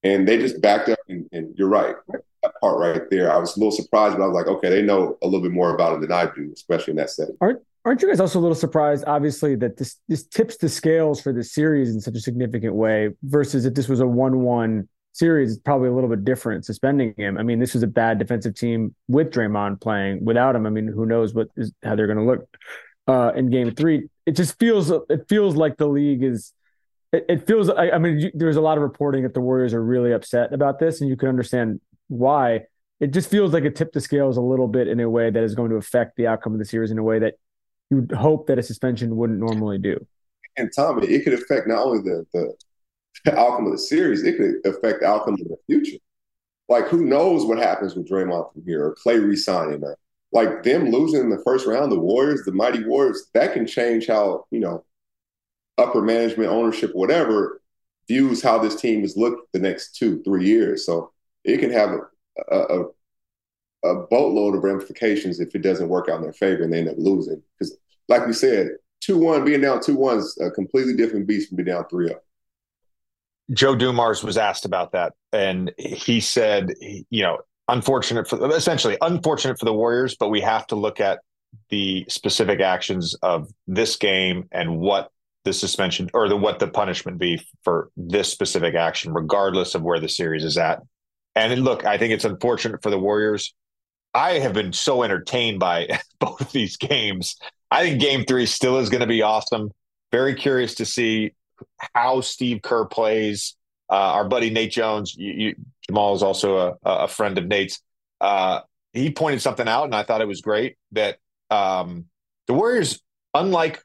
[0.05, 1.96] And they just backed up and, and you're right.
[2.42, 3.32] That part right there.
[3.32, 5.50] I was a little surprised, but I was like, okay, they know a little bit
[5.50, 7.36] more about it than I do, especially in that setting.
[7.40, 11.20] Aren't Aren't you guys also a little surprised, obviously, that this this tips the scales
[11.20, 15.52] for the series in such a significant way versus if this was a one-one series,
[15.52, 17.38] it's probably a little bit different suspending him.
[17.38, 20.24] I mean, this was a bad defensive team with Draymond playing.
[20.24, 22.56] Without him, I mean, who knows what is how they're going to look
[23.06, 24.08] uh, in Game Three?
[24.26, 26.52] It just feels it feels like the league is.
[27.12, 27.70] It, it feels.
[27.70, 30.52] I, I mean, you, there's a lot of reporting that the Warriors are really upset
[30.52, 32.62] about this, and you can understand why.
[33.00, 35.43] It just feels like it tipped the scales a little bit in a way that
[35.43, 37.34] is going to affect the outcome of the series in a way that
[37.90, 40.06] you would hope that a suspension wouldn't normally do.
[40.56, 42.55] And Tommy, it could affect not only the, the,
[43.24, 45.99] the outcome of the series, it could affect the outcome of the future.
[46.69, 49.99] Like, who knows what happens with Draymond from here or Clay resigning or
[50.32, 54.09] like them losing in the first round, the Warriors, the mighty Warriors, that can change
[54.09, 54.85] how, you know,
[55.78, 57.61] upper management, ownership, whatever,
[58.09, 60.85] views how this team is looked the next two, three years.
[60.85, 61.12] So
[61.45, 61.91] it can have
[62.51, 62.85] a, a,
[63.85, 66.89] a boatload of ramifications if it doesn't work out in their favor and they end
[66.89, 67.41] up losing.
[67.59, 67.77] Because,
[68.09, 68.70] like we said,
[69.01, 72.09] two one being down two one is a completely different beast from being down three
[72.09, 72.20] zero.
[73.52, 77.38] Joe Dumars was asked about that, and he said, you know,
[77.68, 81.20] unfortunate for essentially unfortunate for the Warriors, but we have to look at
[81.70, 85.10] the specific actions of this game and what
[85.44, 90.00] the suspension or the what the punishment be for this specific action, regardless of where
[90.00, 90.80] the series is at.
[91.34, 93.54] And look, I think it's unfortunate for the Warriors.
[94.14, 97.36] I have been so entertained by both these games.
[97.70, 99.70] I think game three still is going to be awesome.
[100.12, 101.34] Very curious to see
[101.95, 103.57] how Steve Kerr plays.
[103.91, 105.55] Uh, our buddy Nate Jones, you, you,
[105.86, 107.81] Jamal is also a, a friend of Nate's.
[108.20, 108.61] Uh,
[108.93, 111.19] he pointed something out, and I thought it was great that
[111.51, 112.07] um,
[112.47, 113.01] the Warriors,
[113.35, 113.82] unlike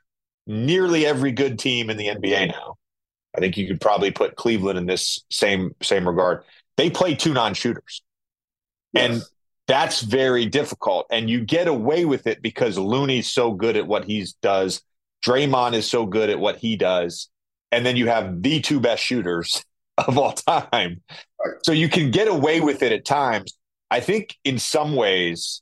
[0.48, 2.76] nearly every good team in the NBA now,
[3.36, 6.44] I think you could probably put Cleveland in this same same regard.
[6.78, 8.02] They play two non-shooters.
[8.94, 9.12] Yes.
[9.12, 9.24] And
[9.68, 11.06] that's very difficult.
[11.12, 14.82] And you get away with it because Looney's so good at what he does.
[15.24, 17.30] Draymond is so good at what he does.
[17.72, 19.64] And then you have the two best shooters
[19.98, 21.02] of all time.
[21.64, 23.58] So you can get away with it at times.
[23.92, 25.62] I think in some ways,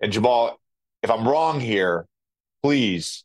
[0.00, 0.58] and Jamal,
[1.02, 2.06] if I'm wrong here,
[2.62, 3.24] please,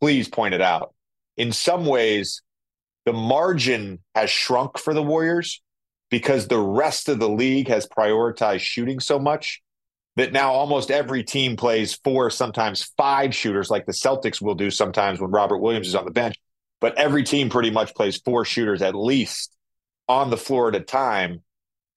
[0.00, 0.94] please point it out.
[1.36, 2.42] In some ways,
[3.04, 5.62] the margin has shrunk for the Warriors
[6.10, 9.62] because the rest of the league has prioritized shooting so much
[10.16, 14.70] that now almost every team plays four, sometimes five shooters, like the Celtics will do
[14.70, 16.34] sometimes when Robert Williams is on the bench.
[16.80, 19.56] But every team pretty much plays four shooters at least
[20.08, 21.42] on the floor at a time.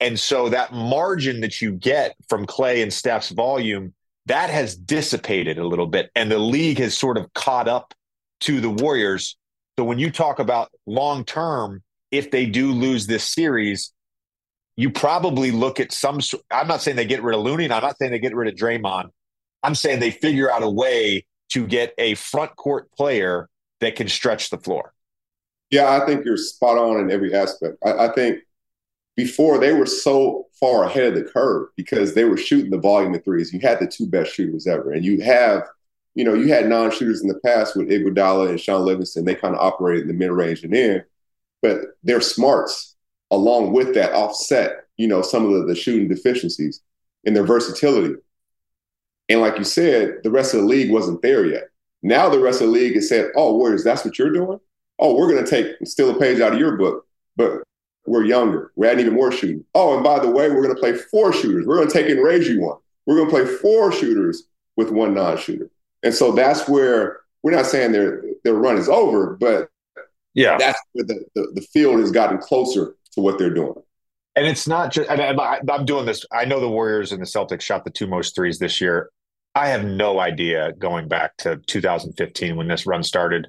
[0.00, 3.94] And so that margin that you get from Clay and Steph's volume,
[4.26, 6.10] that has dissipated a little bit.
[6.16, 7.94] And the league has sort of caught up
[8.40, 9.36] to the Warriors.
[9.78, 13.92] So when you talk about long term, if they do lose this series,
[14.76, 16.18] you probably look at some.
[16.50, 18.52] I'm not saying they get rid of Looney, and I'm not saying they get rid
[18.52, 19.10] of Draymond.
[19.62, 23.48] I'm saying they figure out a way to get a front court player
[23.82, 24.94] that can stretch the floor.
[25.70, 27.76] Yeah, I think you're spot on in every aspect.
[27.84, 28.40] I, I, think
[29.16, 33.14] before they were so far ahead of the curve because they were shooting the volume
[33.14, 33.52] of threes.
[33.52, 35.64] You had the two best shooters ever, and you have,
[36.14, 39.24] you know, you had non-shooters in the past with Iguodala and Shaun Livingston.
[39.24, 41.04] They kind of operated in the mid-range and in,
[41.60, 42.94] but their smarts
[43.30, 46.82] along with that offset, you know, some of the, the shooting deficiencies
[47.24, 48.14] and their versatility.
[49.28, 51.71] And like you said, the rest of the league wasn't there yet.
[52.02, 54.58] Now the rest of the league has said, "Oh, Warriors, that's what you're doing."
[55.02, 57.06] oh, we're going to take steal a page out of your book,
[57.36, 57.62] but
[58.06, 58.72] we're younger.
[58.76, 59.64] We're adding even more shooting.
[59.74, 61.66] Oh, and by the way, we're going to play four shooters.
[61.66, 62.78] We're going to take and raise you one.
[63.04, 64.44] We're going to play four shooters
[64.76, 65.68] with one non-shooter.
[66.04, 69.68] And so that's where we're not saying their their run is over, but
[70.34, 73.74] yeah, that's where the, the, the field has gotten closer to what they're doing.
[74.34, 76.24] And it's not just, I, I'm doing this.
[76.32, 79.10] I know the Warriors and the Celtics shot the two most threes this year.
[79.54, 83.48] I have no idea going back to 2015 when this run started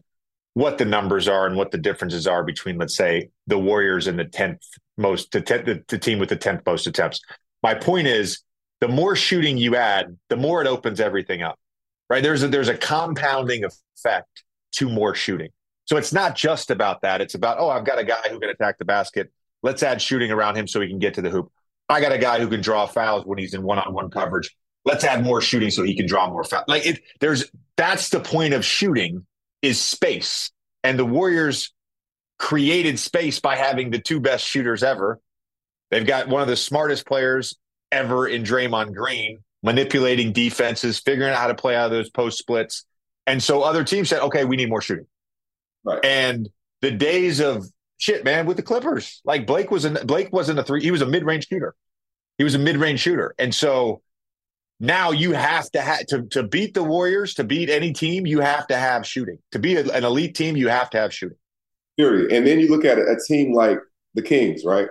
[0.53, 4.19] what the numbers are and what the differences are between, let's say, the Warriors and
[4.19, 4.61] the tenth
[4.97, 7.21] most, the, the, the team with the tenth most attempts.
[7.63, 8.43] My point is,
[8.79, 11.57] the more shooting you add, the more it opens everything up.
[12.09, 12.21] Right?
[12.21, 14.43] There's a, there's a compounding effect
[14.73, 15.49] to more shooting.
[15.85, 17.21] So it's not just about that.
[17.21, 19.31] It's about oh, I've got a guy who can attack the basket.
[19.63, 21.51] Let's add shooting around him so he can get to the hoop.
[21.89, 24.53] I got a guy who can draw fouls when he's in one-on-one coverage.
[24.85, 26.65] Let's add more shooting so he can draw more fouls.
[26.67, 29.25] Like it, there's that's the point of shooting
[29.61, 30.51] is space.
[30.83, 31.73] And the Warriors
[32.37, 35.21] created space by having the two best shooters ever.
[35.89, 37.55] They've got one of the smartest players
[37.91, 42.37] ever in Draymond Green, manipulating defenses, figuring out how to play out of those post
[42.37, 42.85] splits.
[43.25, 45.05] And so other teams said, okay, we need more shooting.
[45.85, 46.03] Right.
[46.03, 46.49] And
[46.81, 47.65] the days of
[47.97, 51.01] shit, man, with the Clippers, like Blake was an Blake wasn't a three, he was
[51.01, 51.75] a mid-range shooter.
[52.37, 53.33] He was a mid-range shooter.
[53.37, 54.01] And so
[54.79, 58.39] now you have to have to, to beat the Warriors, to beat any team, you
[58.41, 59.37] have to have shooting.
[59.51, 61.37] To be a, an elite team, you have to have shooting.
[61.97, 62.31] Period.
[62.31, 63.79] And then you look at a, a team like
[64.13, 64.87] the Kings, right?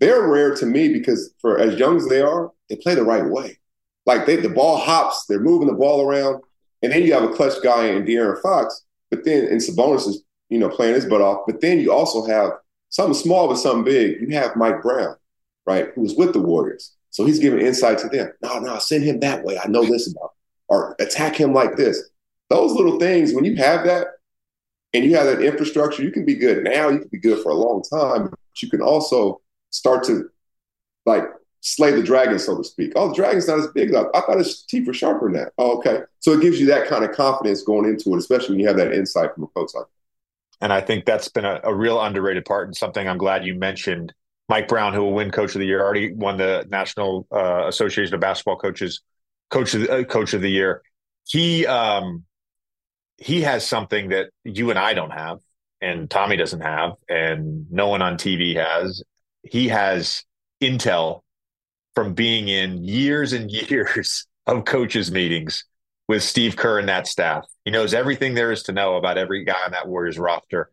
[0.00, 3.24] They're rare to me because for as young as they are, they play the right
[3.24, 3.58] way.
[4.06, 6.42] Like they, the ball hops, they're moving the ball around,
[6.82, 8.84] and then you have a clutch guy in De'Aaron Fox.
[9.10, 11.44] But then, and Sabonis is you know playing his butt off.
[11.46, 12.50] But then you also have
[12.90, 14.20] something small but something big.
[14.20, 15.16] You have Mike Brown,
[15.66, 16.93] right, who was with the Warriors.
[17.14, 18.32] So he's giving insight to them.
[18.42, 19.56] No, no, send him that way.
[19.56, 20.32] I know this about.
[20.66, 22.10] Or attack him like this.
[22.50, 24.08] Those little things, when you have that
[24.92, 26.88] and you have that infrastructure, you can be good now.
[26.88, 28.30] You can be good for a long time.
[28.30, 30.28] But you can also start to
[31.06, 31.22] like
[31.60, 32.94] slay the dragon, so to speak.
[32.96, 33.94] Oh, the dragon's not as big.
[33.94, 35.52] I, I thought his teeth were sharper than that.
[35.56, 36.00] Oh, okay.
[36.18, 38.76] So it gives you that kind of confidence going into it, especially when you have
[38.78, 40.64] that insight from a coach like that.
[40.64, 43.54] And I think that's been a, a real underrated part and something I'm glad you
[43.54, 44.12] mentioned
[44.48, 48.14] Mike Brown, who will win Coach of the Year, already won the National uh, Association
[48.14, 49.00] of Basketball Coaches
[49.50, 50.82] Coach of the, uh, Coach of the Year.
[51.26, 52.24] He um,
[53.16, 55.38] he has something that you and I don't have,
[55.80, 59.02] and Tommy doesn't have, and no one on TV has.
[59.42, 60.24] He has
[60.60, 61.20] intel
[61.94, 65.64] from being in years and years of coaches meetings
[66.08, 67.46] with Steve Kerr and that staff.
[67.64, 70.70] He knows everything there is to know about every guy on that Warriors roster.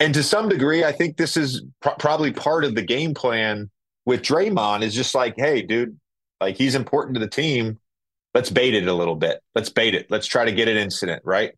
[0.00, 3.70] And to some degree, I think this is probably part of the game plan
[4.06, 5.98] with Draymond is just like, hey, dude,
[6.40, 7.78] like he's important to the team.
[8.32, 9.40] Let's bait it a little bit.
[9.54, 10.06] Let's bait it.
[10.10, 11.52] Let's try to get an incident, right?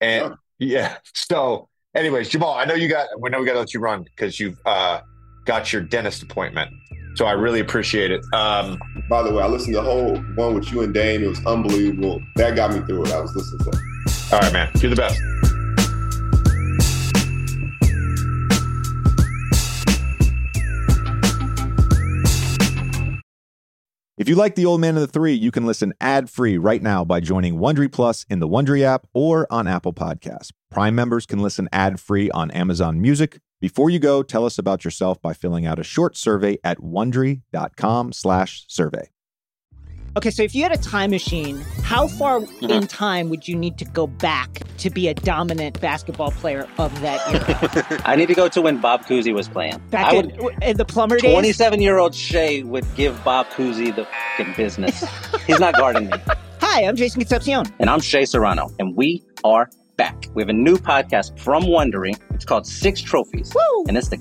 [0.00, 0.78] And yeah.
[0.78, 0.96] yeah.
[1.14, 3.08] So, anyways, Jamal, I know you got.
[3.18, 5.00] We know we got to let you run because you've uh,
[5.46, 6.70] got your dentist appointment.
[7.14, 8.22] So I really appreciate it.
[8.34, 8.78] Um,
[9.08, 11.22] By the way, I listened to the whole one with you and Dane.
[11.22, 12.22] It was unbelievable.
[12.34, 13.12] That got me through it.
[13.12, 13.78] I was listening to.
[13.78, 14.32] It.
[14.34, 14.70] All right, man.
[14.74, 15.18] You're the best.
[24.16, 27.04] If you like The Old Man and the Three, you can listen ad-free right now
[27.04, 30.52] by joining Wondery Plus in the Wondery app or on Apple Podcasts.
[30.70, 33.40] Prime members can listen ad-free on Amazon Music.
[33.60, 39.10] Before you go, tell us about yourself by filling out a short survey at wondery.com/survey.
[40.16, 42.70] Okay, so if you had a time machine, how far mm-hmm.
[42.70, 46.98] in time would you need to go back to be a dominant basketball player of
[47.02, 48.00] that era?
[48.06, 49.76] I need to go to when Bob Cousy was playing.
[49.90, 50.54] Back I in, would.
[50.62, 51.32] in the plumber days?
[51.32, 54.08] 27 year old Shea would give Bob Cousy the
[54.56, 55.04] business.
[55.46, 56.16] He's not guarding me.
[56.62, 57.66] Hi, I'm Jason Concepcion.
[57.78, 60.26] And I'm Shea Serrano, and we are back.
[60.34, 62.18] We have a new podcast from Wondery.
[62.34, 63.84] It's called Six Trophies, Woo!
[63.88, 64.18] and it's the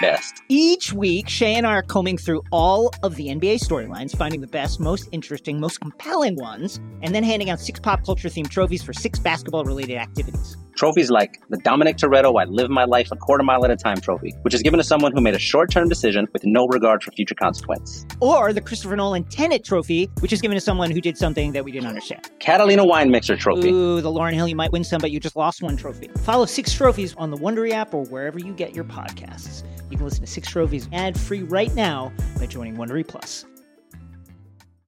[0.00, 0.42] best.
[0.48, 4.46] Each week, Shea and I are combing through all of the NBA storylines, finding the
[4.46, 8.82] best, most interesting, most compelling ones, and then handing out six pop culture themed trophies
[8.82, 10.56] for six basketball related activities.
[10.76, 14.00] Trophies like the Dominic Toretto I Live My Life a Quarter Mile at a Time
[14.00, 17.02] trophy, which is given to someone who made a short term decision with no regard
[17.02, 18.04] for future consequence.
[18.20, 21.64] Or the Christopher Nolan Tenet trophy, which is given to someone who did something that
[21.64, 22.28] we didn't understand.
[22.40, 23.68] Catalina Wine Mixer trophy.
[23.68, 26.08] Ooh, the Lauryn Hill, you might win some, but you just lost one trophy.
[26.18, 29.62] Follow Six Trophies on the Wondery app or wherever you get your podcasts.
[29.90, 33.46] You can listen to Six Trophies ad free right now by joining Wondery Plus.